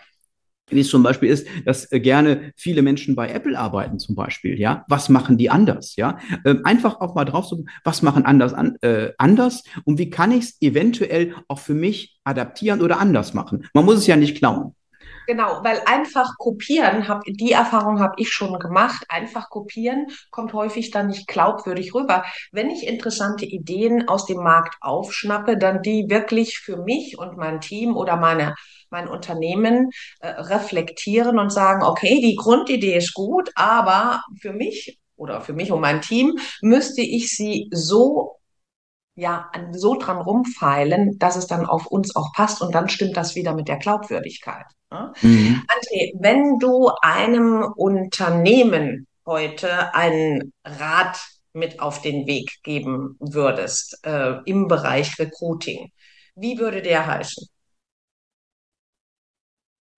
wie 0.70 0.82
es 0.82 0.90
zum 0.90 1.04
Beispiel 1.04 1.30
ist, 1.30 1.48
dass 1.66 1.92
äh, 1.92 2.00
gerne 2.00 2.54
viele 2.56 2.82
Menschen 2.82 3.16
bei 3.16 3.30
Apple 3.30 3.58
arbeiten 3.58 4.00
zum 4.00 4.16
Beispiel, 4.16 4.60
ja. 4.60 4.86
Was 4.88 5.10
machen 5.10 5.38
die 5.38 5.50
anders, 5.50 5.96
ja? 5.96 6.18
Ähm, 6.46 6.62
einfach 6.64 7.02
auch 7.02 7.16
mal 7.16 7.26
drauf 7.26 7.48
zu, 7.48 7.66
was 7.84 8.02
machen 8.02 8.26
anders 8.26 8.54
an, 8.54 8.78
äh, 8.82 9.12
anders 9.18 9.64
und 9.86 9.98
wie 9.98 10.10
kann 10.10 10.32
ich 10.32 10.44
es 10.46 10.62
eventuell 10.62 11.34
auch 11.48 11.60
für 11.60 11.74
mich 11.74 12.20
adaptieren 12.24 12.82
oder 12.82 13.00
anders 13.00 13.34
machen? 13.34 13.66
Man 13.74 13.86
muss 13.86 13.98
es 13.98 14.08
ja 14.08 14.16
nicht 14.16 14.38
klauen. 14.38 14.76
Genau, 15.30 15.60
weil 15.64 15.80
einfach 15.86 16.40
kopieren, 16.40 17.08
hab, 17.08 17.22
die 17.24 17.52
Erfahrung 17.52 18.00
habe 18.00 18.16
ich 18.18 18.32
schon 18.32 18.58
gemacht, 18.58 19.06
einfach 19.10 19.52
kopieren 19.52 20.08
kommt 20.32 20.54
häufig 20.54 20.90
dann 20.90 21.06
nicht 21.06 21.28
glaubwürdig 21.28 21.94
rüber. 21.94 22.26
Wenn 22.52 22.72
ich 22.72 22.88
interessante 22.88 23.46
Ideen 23.46 24.08
aus 24.08 24.26
dem 24.26 24.40
Markt 24.40 24.78
aufschnappe, 24.82 25.56
dann 25.56 25.84
die 25.84 26.10
wirklich 26.10 26.58
für 26.58 26.78
mich 26.78 27.20
und 27.20 27.38
mein 27.38 27.62
Team 27.62 27.96
oder 27.96 28.16
meine 28.16 28.56
mein 28.90 29.08
Unternehmen 29.08 29.92
äh, 30.20 30.30
reflektieren 30.30 31.38
und 31.38 31.52
sagen, 31.52 31.84
okay, 31.84 32.20
die 32.22 32.36
Grundidee 32.36 32.98
ist 32.98 33.14
gut, 33.14 33.52
aber 33.54 34.24
für 34.42 34.54
mich 34.54 34.98
oder 35.16 35.42
für 35.42 35.54
mich 35.54 35.72
und 35.72 35.82
mein 35.82 36.02
Team 36.02 36.40
müsste 36.64 37.02
ich 37.04 37.30
sie 37.30 37.70
so 37.72 38.40
ja, 39.14 39.52
so 39.74 39.96
dran 39.96 40.18
rumfeilen, 40.18 41.20
dass 41.20 41.36
es 41.36 41.46
dann 41.46 41.68
auf 41.68 41.86
uns 41.86 42.16
auch 42.16 42.34
passt 42.34 42.64
und 42.64 42.74
dann 42.74 42.90
stimmt 42.90 43.16
das 43.16 43.36
wieder 43.36 43.54
mit 43.54 43.68
der 43.68 43.78
Glaubwürdigkeit. 43.78 44.66
Mhm. 44.92 45.64
André, 45.68 46.14
wenn 46.20 46.58
du 46.60 46.90
einem 47.02 47.64
Unternehmen 47.76 49.08
heute 49.26 49.94
einen 49.94 50.54
Rat 50.64 51.20
mit 51.54 51.80
auf 51.80 52.02
den 52.02 52.26
Weg 52.26 52.62
geben 52.64 53.16
würdest 53.20 54.00
äh, 54.04 54.38
im 54.46 54.68
Bereich 54.68 55.18
Recruiting, 55.20 55.92
wie 56.36 56.58
würde 56.58 56.82
der 56.82 57.06
heißen? 57.06 57.48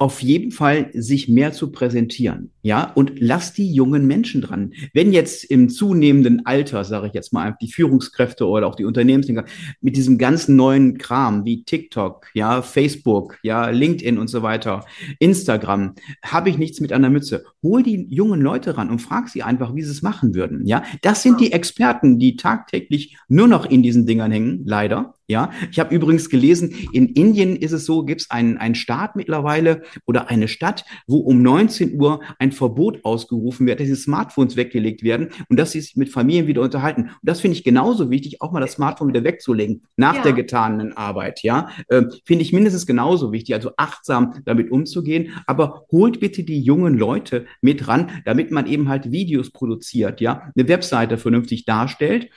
Auf 0.01 0.23
jeden 0.23 0.49
Fall 0.49 0.89
sich 0.93 1.29
mehr 1.29 1.53
zu 1.53 1.71
präsentieren, 1.71 2.49
ja, 2.63 2.91
und 2.95 3.19
lass 3.19 3.53
die 3.53 3.71
jungen 3.71 4.07
Menschen 4.07 4.41
dran. 4.41 4.73
Wenn 4.95 5.13
jetzt 5.13 5.43
im 5.43 5.69
zunehmenden 5.69 6.43
Alter, 6.43 6.83
sage 6.85 7.05
ich 7.05 7.13
jetzt 7.13 7.33
mal, 7.33 7.55
die 7.61 7.71
Führungskräfte 7.71 8.47
oder 8.47 8.65
auch 8.65 8.73
die 8.73 8.85
Unternehmensdenker 8.85 9.45
mit 9.79 9.95
diesem 9.95 10.17
ganzen 10.17 10.55
neuen 10.55 10.97
Kram 10.97 11.45
wie 11.45 11.63
TikTok, 11.65 12.25
ja, 12.33 12.63
Facebook, 12.63 13.37
ja, 13.43 13.69
LinkedIn 13.69 14.17
und 14.17 14.27
so 14.27 14.41
weiter, 14.41 14.85
Instagram, 15.19 15.93
habe 16.23 16.49
ich 16.49 16.57
nichts 16.57 16.79
mit 16.79 16.91
einer 16.93 17.11
Mütze. 17.11 17.45
Hol 17.63 17.83
die 17.83 18.07
jungen 18.09 18.41
Leute 18.41 18.77
ran 18.77 18.89
und 18.89 18.99
frag 18.99 19.29
sie 19.29 19.43
einfach, 19.43 19.75
wie 19.75 19.83
sie 19.83 19.91
es 19.91 20.01
machen 20.01 20.33
würden, 20.33 20.65
ja. 20.65 20.83
Das 21.01 21.23
sind 21.23 21.39
die 21.39 21.51
Experten, 21.51 22.19
die 22.19 22.35
tagtäglich 22.35 23.17
nur 23.27 23.47
noch 23.47 23.65
in 23.65 23.83
diesen 23.83 24.05
Dingern 24.05 24.31
hängen, 24.31 24.63
leider, 24.65 25.13
ja, 25.31 25.49
ich 25.71 25.79
habe 25.79 25.95
übrigens 25.95 26.29
gelesen, 26.29 26.75
in 26.91 27.07
Indien 27.07 27.55
ist 27.55 27.71
es 27.71 27.85
so, 27.85 28.03
gibt 28.03 28.21
es 28.21 28.31
einen, 28.31 28.57
einen 28.57 28.75
Staat 28.75 29.15
mittlerweile 29.15 29.81
oder 30.05 30.29
eine 30.29 30.49
Stadt, 30.49 30.83
wo 31.07 31.19
um 31.19 31.41
19 31.41 31.99
Uhr 31.99 32.19
ein 32.37 32.51
Verbot 32.51 32.99
ausgerufen 33.05 33.65
wird, 33.65 33.79
dass 33.79 33.87
die 33.87 33.95
Smartphones 33.95 34.57
weggelegt 34.57 35.03
werden 35.03 35.29
und 35.47 35.57
dass 35.57 35.71
sie 35.71 35.79
sich 35.79 35.95
mit 35.95 36.09
Familien 36.09 36.47
wieder 36.47 36.61
unterhalten. 36.61 37.03
Und 37.03 37.19
das 37.23 37.39
finde 37.39 37.55
ich 37.55 37.63
genauso 37.63 38.11
wichtig, 38.11 38.41
auch 38.41 38.51
mal 38.51 38.59
das 38.59 38.73
Smartphone 38.73 39.07
wieder 39.07 39.23
wegzulegen 39.23 39.83
nach 39.95 40.17
ja. 40.17 40.23
der 40.23 40.33
getanen 40.33 40.97
Arbeit. 40.97 41.41
Ja, 41.43 41.69
äh, 41.87 42.03
finde 42.25 42.43
ich 42.43 42.51
mindestens 42.51 42.85
genauso 42.85 43.31
wichtig, 43.31 43.55
also 43.55 43.71
achtsam 43.77 44.33
damit 44.43 44.69
umzugehen. 44.69 45.29
Aber 45.47 45.85
holt 45.93 46.19
bitte 46.19 46.43
die 46.43 46.61
jungen 46.61 46.97
Leute 46.97 47.45
mit 47.61 47.87
ran, 47.87 48.21
damit 48.25 48.51
man 48.51 48.67
eben 48.67 48.89
halt 48.89 49.11
Videos 49.11 49.51
produziert, 49.51 50.21
ja, 50.21 50.51
eine 50.55 50.67
Webseite 50.67 51.17
vernünftig 51.17 51.65
darstellt 51.65 52.29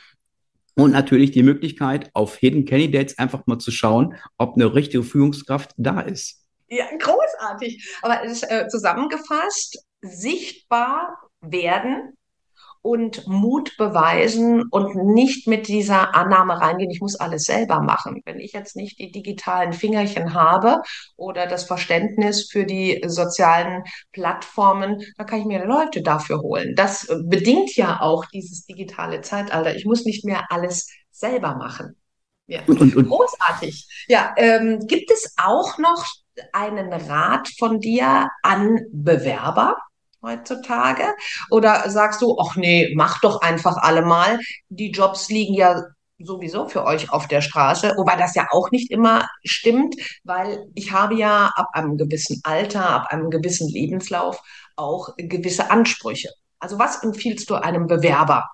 und 0.75 0.91
natürlich 0.93 1.31
die 1.31 1.43
Möglichkeit, 1.43 2.11
auf 2.15 2.37
Hidden 2.37 2.65
Candidates 2.65 3.19
einfach 3.19 3.47
mal 3.47 3.59
zu 3.59 3.71
schauen, 3.71 4.17
ob 4.39 4.57
eine 4.57 4.75
richtige 4.75 5.05
Führungskraft 5.05 5.73
da 5.77 6.01
ist. 6.01 6.45
Ja, 6.69 6.87
großartig. 6.99 7.99
Aber 8.03 8.25
äh, 8.25 8.69
zusammengefasst, 8.69 9.85
sichtbar 10.03 11.31
werden 11.41 12.17
und 12.85 13.27
Mut 13.27 13.79
beweisen 13.79 14.65
und 14.71 14.95
nicht 14.95 15.49
mit 15.49 15.69
dieser 15.69 16.15
Annahme 16.15 16.61
reingehen, 16.61 16.91
ich 16.91 17.01
muss 17.01 17.17
alles 17.17 17.45
selber 17.45 17.81
machen. 17.81 18.21
Wenn 18.27 18.39
ich 18.39 18.53
jetzt 18.53 18.77
nicht 18.77 18.99
die 18.99 19.11
digitalen 19.11 19.73
Fingerchen 19.73 20.35
habe 20.35 20.83
oder 21.17 21.47
das 21.47 21.65
Verständnis 21.65 22.51
für 22.53 22.67
die 22.67 23.03
sozialen 23.07 23.85
Plattformen, 24.13 25.03
dann 25.17 25.27
kann 25.27 25.39
ich 25.39 25.47
mir 25.47 25.65
Leute 25.65 26.03
dafür 26.03 26.41
holen. 26.41 26.75
Das 26.77 27.09
bedingt 27.25 27.75
ja 27.75 28.03
auch 28.03 28.27
dieses 28.27 28.67
digitale 28.67 29.23
Zeitalter. 29.23 29.75
Ich 29.75 29.87
muss 29.87 30.05
nicht 30.05 30.27
mehr 30.27 30.45
alles 30.51 30.91
selber 31.11 31.55
machen. 31.55 31.97
Ja. 32.49 32.61
Und, 32.67 32.83
und, 32.83 32.95
und. 32.97 33.09
Großartig. 33.09 34.05
Ja, 34.09 34.35
ähm, 34.37 34.81
gibt 34.87 35.11
es 35.11 35.35
auch 35.43 35.79
noch 35.79 36.05
einen 36.53 36.93
Rat 36.93 37.49
von 37.59 37.81
dir 37.81 38.29
an 38.43 38.79
Bewerber? 38.93 39.79
Heutzutage? 40.25 41.05
Oder 41.51 41.89
sagst 41.91 42.23
du, 42.23 42.37
ach 42.41 42.57
nee, 42.57 42.93
mach 42.97 43.21
doch 43.21 43.41
einfach 43.43 43.77
alle 43.77 44.03
mal. 44.03 44.39
Die 44.69 44.91
Jobs 44.91 45.29
liegen 45.29 45.55
ja 45.55 45.83
sowieso 46.19 46.69
für 46.69 46.85
euch 46.85 47.11
auf 47.11 47.29
der 47.29 47.41
Straße, 47.41 47.95
wobei 47.97 48.17
das 48.17 48.35
ja 48.35 48.47
auch 48.51 48.71
nicht 48.71 48.91
immer 48.91 49.27
stimmt, 49.45 49.95
weil 50.25 50.67
ich 50.75 50.93
habe 50.93 51.15
ja 51.15 51.51
ab 51.55 51.69
einem 51.73 51.97
gewissen 51.97 52.41
Alter, 52.45 52.89
ab 52.89 53.09
einem 53.11 53.31
gewissen 53.31 53.69
Lebenslauf 53.69 54.41
auch 54.77 55.11
gewisse 55.17 55.71
Ansprüche. 55.71 56.31
Also 56.59 56.79
was 56.79 57.03
empfiehlst 57.03 57.51
du 57.51 57.57
einem 57.57 57.87
Bewerber? 57.87 58.49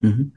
Mhm. 0.00 0.32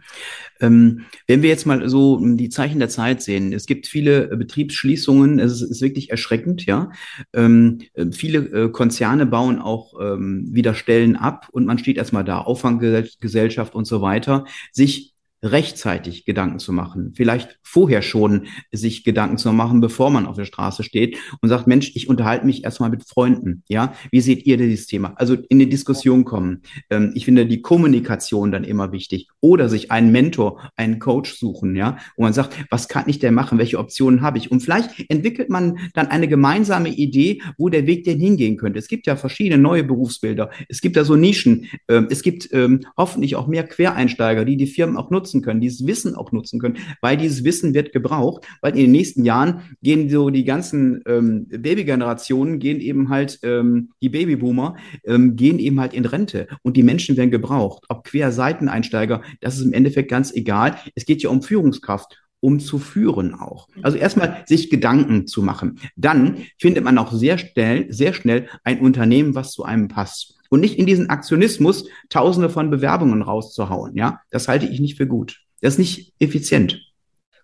Ähm, 0.60 1.06
wenn 1.26 1.42
wir 1.42 1.50
jetzt 1.50 1.66
mal 1.66 1.88
so 1.88 2.20
die 2.22 2.50
Zeichen 2.50 2.80
der 2.80 2.90
Zeit 2.90 3.22
sehen, 3.22 3.54
es 3.54 3.66
gibt 3.66 3.88
viele 3.88 4.30
äh, 4.30 4.36
Betriebsschließungen, 4.36 5.40
es 5.40 5.54
ist, 5.54 5.62
ist 5.62 5.82
wirklich 5.82 6.10
erschreckend, 6.12 6.66
ja. 6.66 6.92
Ähm, 7.32 7.80
äh, 7.94 8.08
viele 8.12 8.40
äh, 8.40 8.70
Konzerne 8.70 9.26
bauen 9.26 9.60
auch 9.60 9.94
ähm, 10.02 10.50
wieder 10.52 10.74
Stellen 10.74 11.16
ab 11.16 11.48
und 11.52 11.66
man 11.66 11.78
steht 11.78 11.98
erstmal 11.98 12.26
da, 12.26 12.40
Auffanggesellschaft 12.40 13.74
und 13.74 13.86
so 13.86 14.02
weiter, 14.02 14.44
sich 14.74 15.14
rechtzeitig 15.44 16.26
Gedanken 16.26 16.60
zu 16.60 16.72
machen, 16.72 17.14
vielleicht 17.16 17.60
vorher 17.64 18.02
schon 18.02 18.48
sich 18.72 19.04
Gedanken 19.04 19.38
zu 19.38 19.52
machen, 19.52 19.82
bevor 19.82 20.10
man 20.10 20.26
auf 20.26 20.38
der 20.38 20.46
Straße 20.46 20.84
steht 20.84 21.18
und 21.42 21.50
sagt, 21.50 21.68
Mensch, 21.68 21.92
ich 21.96 22.08
unterhalte 22.08 22.46
mich 22.46 22.64
erstmal 22.64 22.90
mit 22.90 23.04
Freunden, 23.08 23.64
ja, 23.68 23.94
wie 24.12 24.22
seht 24.22 24.46
ihr 24.46 24.58
dieses 24.58 24.88
Thema? 24.88 25.14
Also 25.18 25.36
in 25.50 25.60
die 25.60 25.70
Diskussion 25.70 26.24
kommen. 26.24 26.62
Ähm, 26.90 27.12
ich 27.14 27.26
finde 27.26 27.46
die 27.46 27.62
Kommunikation 27.62 28.52
dann 28.52 28.64
immer 28.64 28.92
wichtig 28.94 29.28
oder 29.44 29.68
sich 29.68 29.92
einen 29.92 30.14
Mentor, 30.14 30.72
einen 30.78 31.00
Coach 31.00 31.34
suchen, 31.38 31.76
ja, 31.76 31.98
wo 32.16 32.24
man 32.24 32.32
sagt, 32.32 32.56
was 32.70 32.88
kann 32.88 33.04
ich 33.08 33.20
denn 33.20 33.34
machen? 33.34 33.58
Welche 33.58 33.78
Optionen 33.78 34.22
habe 34.22 34.38
ich? 34.38 34.50
Und 34.52 34.62
vielleicht 34.62 34.92
entwickelt 35.10 35.50
man 35.50 35.80
dann 35.94 36.08
eine 36.08 36.30
gemeinsame 36.30 36.88
Idee, 36.88 37.42
wo 37.58 37.68
der 37.68 37.86
Weg 37.86 38.06
denn 38.06 38.20
hingehen 38.20 38.56
könnte. 38.56 38.80
Es 38.80 38.88
gibt 38.88 39.06
ja 39.06 39.18
verschiedene 39.18 39.62
neue 39.62 39.84
Berufsbilder. 39.84 40.50
Es 40.70 40.80
gibt 40.80 40.96
ja 40.96 41.04
so 41.04 41.18
Nischen. 41.18 41.68
Ähm, 41.90 42.08
es 42.10 42.24
gibt 42.24 42.54
ähm, 42.54 42.86
hoffentlich 42.96 43.36
auch 43.36 43.48
mehr 43.48 43.66
Quereinsteiger, 43.66 44.46
die 44.46 44.56
die 44.56 44.66
Firmen 44.66 44.96
auch 44.96 45.10
nutzen 45.10 45.42
können, 45.42 45.60
dieses 45.60 45.86
Wissen 45.86 46.16
auch 46.16 46.32
nutzen 46.32 46.62
können, 46.62 46.78
weil 47.02 47.18
dieses 47.18 47.44
Wissen 47.44 47.74
wird 47.74 47.92
gebraucht, 47.92 48.48
weil 48.62 48.72
in 48.72 48.80
den 48.80 48.92
nächsten 48.92 49.26
Jahren 49.26 49.64
gehen 49.82 50.10
so 50.10 50.30
die 50.30 50.46
ganzen 50.46 51.02
ähm, 51.06 51.48
Babygenerationen, 51.50 52.60
gehen 52.60 52.80
eben 52.80 53.10
halt, 53.10 53.42
die 53.44 54.10
Babyboomer, 54.10 54.76
gehen 55.04 55.60
eben 55.60 55.80
halt 55.80 55.94
in 55.94 56.06
Rente 56.06 56.48
und 56.62 56.78
die 56.78 56.84
Menschen 56.84 57.18
werden 57.18 57.32
gebraucht. 57.32 57.84
Ob 57.90 58.06
Querseiteneinsteiger, 58.06 59.22
das 59.42 59.58
ist 59.58 59.66
im 59.66 59.74
Endeffekt 59.74 60.10
ganz 60.10 60.34
egal. 60.34 60.78
Es 60.96 61.06
geht 61.06 61.22
ja 61.22 61.30
um 61.30 61.42
Führungskraft 61.42 62.24
um 62.44 62.60
zu 62.60 62.78
führen 62.78 63.34
auch. 63.34 63.70
Also 63.84 63.98
erstmal 63.98 64.44
sich 64.46 64.70
Gedanken 64.70 65.28
zu 65.28 65.42
machen. 65.42 65.80
Dann 65.96 66.40
findet 66.60 66.84
man 66.84 66.98
auch 66.98 67.14
sehr 67.14 67.38
schnell, 67.38 67.86
sehr 67.90 68.14
schnell 68.14 68.50
ein 68.66 68.82
Unternehmen, 68.82 69.34
was 69.34 69.54
zu 69.54 69.64
einem 69.64 69.88
passt. 69.88 70.36
Und 70.50 70.60
nicht 70.60 70.78
in 70.78 70.86
diesen 70.86 71.10
Aktionismus 71.10 71.88
tausende 72.10 72.50
von 72.50 72.70
Bewerbungen 72.70 73.22
rauszuhauen. 73.22 73.96
Ja, 73.96 74.20
das 74.30 74.50
halte 74.50 74.66
ich 74.66 74.82
nicht 74.82 74.98
für 74.98 75.08
gut. 75.08 75.40
Das 75.62 75.76
ist 75.76 75.80
nicht 75.80 76.14
effizient. 76.20 76.93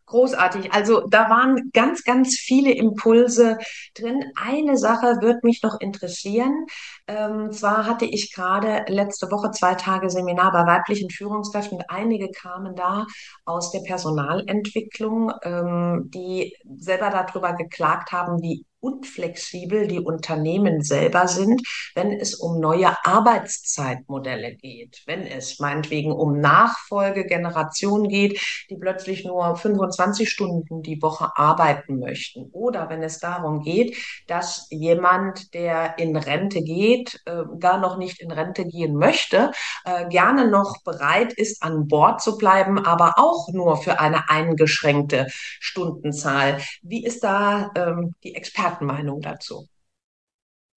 Großartig. 0.09 0.73
Also 0.73 1.05
da 1.07 1.29
waren 1.29 1.69
ganz, 1.71 2.03
ganz 2.03 2.35
viele 2.35 2.71
Impulse 2.71 3.59
drin. 3.93 4.23
Eine 4.35 4.75
Sache 4.75 5.17
wird 5.21 5.43
mich 5.43 5.61
noch 5.61 5.79
interessieren. 5.79 6.65
Ähm, 7.07 7.51
zwar 7.51 7.85
hatte 7.85 8.05
ich 8.05 8.33
gerade 8.33 8.85
letzte 8.87 9.29
Woche 9.29 9.51
zwei 9.51 9.75
Tage 9.75 10.09
Seminar 10.09 10.51
bei 10.51 10.65
weiblichen 10.65 11.11
Führungskräften 11.11 11.77
und 11.77 11.85
einige 11.89 12.31
kamen 12.31 12.75
da 12.75 13.05
aus 13.45 13.71
der 13.71 13.81
Personalentwicklung, 13.81 15.31
ähm, 15.43 16.09
die 16.11 16.55
selber 16.79 17.11
darüber 17.11 17.53
geklagt 17.53 18.11
haben, 18.11 18.41
wie 18.41 18.65
unflexibel 18.81 19.87
die 19.87 19.99
Unternehmen 19.99 20.81
selber 20.81 21.27
sind, 21.27 21.61
wenn 21.95 22.11
es 22.11 22.35
um 22.35 22.59
neue 22.59 22.95
Arbeitszeitmodelle 23.05 24.55
geht, 24.55 25.03
wenn 25.05 25.23
es 25.25 25.59
meinetwegen 25.59 26.11
um 26.11 26.39
Nachfolgegenerationen 26.39 28.07
geht, 28.07 28.39
die 28.69 28.77
plötzlich 28.77 29.25
nur 29.25 29.55
25 29.55 30.29
Stunden 30.29 30.81
die 30.81 31.01
Woche 31.01 31.31
arbeiten 31.35 31.99
möchten 31.99 32.49
oder 32.51 32.89
wenn 32.89 33.03
es 33.03 33.19
darum 33.19 33.61
geht, 33.61 33.97
dass 34.27 34.67
jemand, 34.69 35.53
der 35.53 35.97
in 35.97 36.15
Rente 36.15 36.61
geht, 36.61 37.19
äh, 37.25 37.43
gar 37.59 37.79
noch 37.79 37.97
nicht 37.97 38.21
in 38.21 38.31
Rente 38.31 38.65
gehen 38.65 38.95
möchte, 38.95 39.51
äh, 39.85 40.07
gerne 40.07 40.49
noch 40.49 40.83
bereit 40.83 41.33
ist, 41.33 41.63
an 41.63 41.87
Bord 41.87 42.21
zu 42.21 42.37
bleiben, 42.37 42.85
aber 42.85 43.15
auch 43.17 43.49
nur 43.51 43.77
für 43.77 43.99
eine 43.99 44.29
eingeschränkte 44.29 45.27
Stundenzahl. 45.59 46.61
Wie 46.81 47.03
ist 47.03 47.23
da 47.23 47.71
ähm, 47.75 48.15
die 48.23 48.35
Experten 48.35 48.68
Expertenmeinung 48.69 49.21
dazu. 49.21 49.67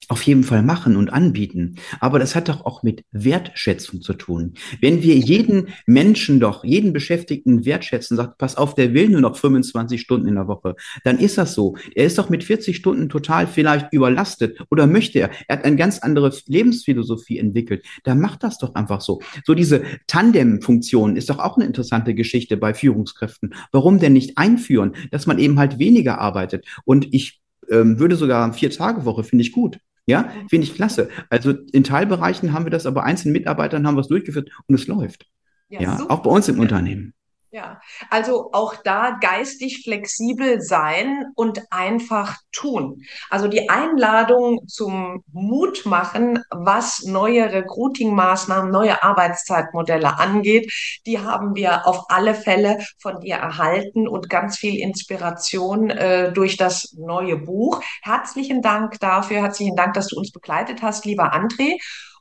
Auf 0.09 0.25
jeden 0.25 0.43
Fall 0.43 0.65
machen 0.65 0.97
und 0.97 1.13
anbieten. 1.13 1.77
Aber 2.01 2.19
das 2.19 2.35
hat 2.35 2.49
doch 2.49 2.67
auch 2.67 2.83
mit 2.83 3.05
Wertschätzung 3.13 4.03
zu 4.03 4.15
tun. 4.15 4.55
Wenn 4.81 5.01
wir 5.03 5.15
jeden 5.17 5.69
Menschen 5.87 6.41
doch, 6.41 6.65
jeden 6.65 6.93
Beschäftigten 6.93 7.65
wertschätzen, 7.65 8.17
sagt, 8.17 8.37
pass 8.37 8.57
auf, 8.57 8.75
der 8.75 8.95
will 8.95 9.09
nur 9.09 9.21
noch 9.21 9.37
25 9.37 10.01
Stunden 10.01 10.27
in 10.27 10.35
der 10.35 10.49
Woche, 10.49 10.75
dann 11.05 11.21
ist 11.21 11.39
das 11.39 11.55
so. 11.55 11.77
Er 11.95 12.05
ist 12.05 12.19
doch 12.19 12.31
mit 12.31 12.43
40 12.43 12.77
Stunden 12.77 13.09
total 13.09 13.47
vielleicht 13.47 13.93
überlastet 13.93 14.59
oder 14.71 14.89
möchte 14.89 15.21
er. 15.21 15.31
Er 15.47 15.59
hat 15.59 15.65
eine 15.65 15.77
ganz 15.77 16.01
andere 16.01 16.35
Lebensphilosophie 16.47 17.39
entwickelt. 17.39 17.87
Dann 18.03 18.21
macht 18.21 18.43
das 18.43 18.59
doch 18.59 18.75
einfach 18.75 19.03
so. 19.03 19.23
So 19.45 19.55
diese 19.55 19.85
Tandem-Funktion 20.09 21.17
ist 21.17 21.31
doch 21.31 21.39
auch 21.39 21.57
eine 21.57 21.67
interessante 21.67 22.15
Geschichte 22.15 22.57
bei 22.57 22.75
Führungskräften. 22.75 23.55
Warum 23.71 24.01
denn 24.01 24.15
nicht 24.15 24.37
einführen, 24.37 24.97
dass 25.13 25.27
man 25.27 25.39
eben 25.39 25.61
halt 25.61 25.79
weniger 25.79 26.19
arbeitet? 26.19 26.67
Und 26.85 27.15
ich 27.15 27.42
ähm, 27.73 27.99
würde 27.99 28.17
sogar 28.17 28.53
vier 28.53 28.71
Tage 28.71 29.05
Woche, 29.05 29.25
finde 29.25 29.43
ich 29.43 29.53
gut. 29.53 29.79
Ja, 30.07 30.31
finde 30.49 30.67
ich 30.67 30.75
klasse. 30.75 31.09
Also 31.31 31.53
in 31.73 31.85
Teilbereichen 31.85 32.53
haben 32.53 32.67
wir 32.67 32.71
das, 32.71 32.87
aber 32.87 33.05
einzelnen 33.05 33.33
Mitarbeitern 33.33 33.87
haben 33.87 33.97
wir 33.97 34.01
es 34.01 34.09
durchgeführt 34.09 34.51
und 34.67 34.75
es 34.75 34.89
läuft. 34.89 35.27
Ja, 35.69 35.81
ja 35.81 36.07
auch 36.09 36.23
bei 36.23 36.31
uns 36.31 36.49
im 36.49 36.59
Unternehmen. 36.59 37.15
Ja, 37.55 37.83
also 38.09 38.49
auch 38.53 38.77
da 38.83 39.19
geistig 39.21 39.83
flexibel 39.85 40.63
sein 40.63 41.27
und 41.35 41.61
einfach 41.71 42.39
tun. 42.51 43.03
Also 43.29 43.47
die 43.47 43.69
Einladung 43.69 44.67
zum 44.69 45.23
Mut 45.35 45.85
machen, 45.85 46.43
was 46.49 47.03
neue 47.03 47.53
Recruiting-Maßnahmen, 47.53 48.71
neue 48.71 49.03
Arbeitszeitmodelle 49.03 50.19
angeht, 50.19 50.73
die 51.05 51.19
haben 51.19 51.55
wir 51.55 51.87
auf 51.87 52.07
alle 52.09 52.35
Fälle 52.35 52.79
von 52.99 53.21
dir 53.21 53.35
erhalten 53.35 54.09
und 54.09 54.31
ganz 54.31 54.57
viel 54.57 54.81
Inspiration 54.81 55.91
äh, 55.91 56.33
durch 56.33 56.57
das 56.57 56.95
neue 56.97 57.37
Buch. 57.37 57.83
Herzlichen 58.01 58.63
Dank 58.63 58.99
dafür, 58.99 59.43
herzlichen 59.43 59.77
Dank, 59.77 59.93
dass 59.93 60.07
du 60.07 60.17
uns 60.17 60.33
begleitet 60.33 60.81
hast, 60.81 61.05
lieber 61.05 61.35
André. 61.35 61.77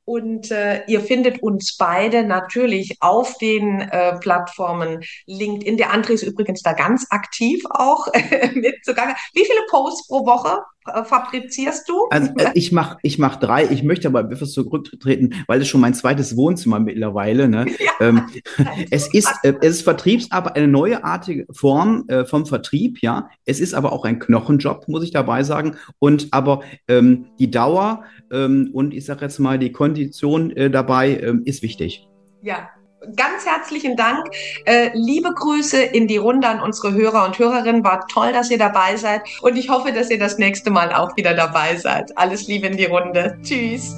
Und 0.06 0.52
äh, 0.52 0.84
ihr 0.88 1.02
findet 1.02 1.44
uns 1.44 1.78
beide 1.78 2.24
natürlich 2.24 2.98
auf 3.02 3.38
den 3.38 3.82
äh, 3.82 4.18
Plattformen 4.20 5.04
LinkedIn. 5.28 5.78
Der 5.78 5.94
André 5.94 6.12
ist 6.12 6.24
übrigens 6.24 6.62
da 6.64 6.74
ganz 6.74 7.08
aktiv 7.12 7.64
auch 7.70 8.08
mit 8.54 8.84
zugange. 8.84 9.16
Wie 9.34 9.46
viele 9.46 9.62
Posts 9.70 10.08
pro 10.08 10.26
Woche 10.26 10.60
fabrizierst 10.84 11.88
du? 11.88 12.08
Also, 12.10 12.32
äh, 12.38 12.52
ich 12.56 12.72
mache 12.72 12.98
ich 13.04 13.20
mach 13.20 13.36
drei. 13.38 13.66
Ich 13.66 13.84
möchte 13.84 14.08
aber 14.08 14.22
etwas 14.22 14.52
zurücktreten, 14.54 15.36
weil 15.48 15.62
es 15.62 15.68
schon 15.68 15.82
mein 15.82 15.94
zweites 15.94 16.36
Wohnzimmer 16.36 16.80
mittlerweile. 16.80 17.48
Ne? 17.48 17.66
Ja, 17.82 17.92
ähm, 18.00 18.28
es 18.92 19.12
ist 19.12 19.32
äh, 19.44 19.54
es 19.62 19.78
ist 19.78 19.82
Vertriebsarbeit, 19.82 20.56
eine 20.56 20.68
neuartige 20.68 21.46
Form 21.52 22.06
äh, 22.08 22.26
vom 22.26 22.46
Vertrieb. 22.46 23.02
Ja, 23.02 23.30
es 23.46 23.60
ist 23.60 23.74
aber 23.74 23.92
auch 23.92 24.06
ein 24.06 24.20
Knochenjob, 24.20 24.88
muss 24.88 25.04
ich 25.04 25.12
dabei 25.12 25.44
sagen. 25.44 25.78
Und 26.00 26.28
aber 26.32 26.62
ähm, 26.88 27.28
die 27.40 27.50
Dauer 27.50 28.04
ähm, 28.32 28.70
und 28.74 28.94
ich 28.94 29.06
sage 29.06 29.22
jetzt 29.22 29.40
mal 29.40 29.58
die 29.58 29.72
Kondition 29.72 30.52
äh, 30.52 30.70
dabei 30.70 31.18
ähm, 31.18 31.44
ist 31.46 31.64
wichtig. 31.64 32.08
Ja, 32.42 32.70
ganz 33.16 33.46
herzlichen 33.46 33.96
Dank. 33.96 34.28
Äh, 34.66 34.92
liebe 34.94 35.34
Grüße 35.34 35.82
in 35.82 36.08
die 36.08 36.18
Runde 36.18 36.48
an 36.48 36.62
unsere 36.62 36.94
Hörer 36.94 37.26
und 37.26 37.38
Hörerinnen. 37.40 37.84
War 37.84 38.08
toll, 38.08 38.32
dass 38.34 38.52
ihr 38.52 38.58
dabei 38.58 38.96
seid. 38.96 39.22
Und 39.42 39.58
ich 39.58 39.70
hoffe, 39.70 39.92
dass 39.92 40.10
ihr 40.10 40.20
das 40.20 40.38
nächste 40.38 40.70
Mal 40.70 40.94
auch 40.94 41.16
wieder 41.18 41.34
dabei 41.34 41.76
seid. 41.78 42.16
Alles 42.18 42.48
Liebe 42.48 42.68
in 42.68 42.78
die 42.78 42.86
Runde. 42.86 43.38
Tschüss. 43.44 43.96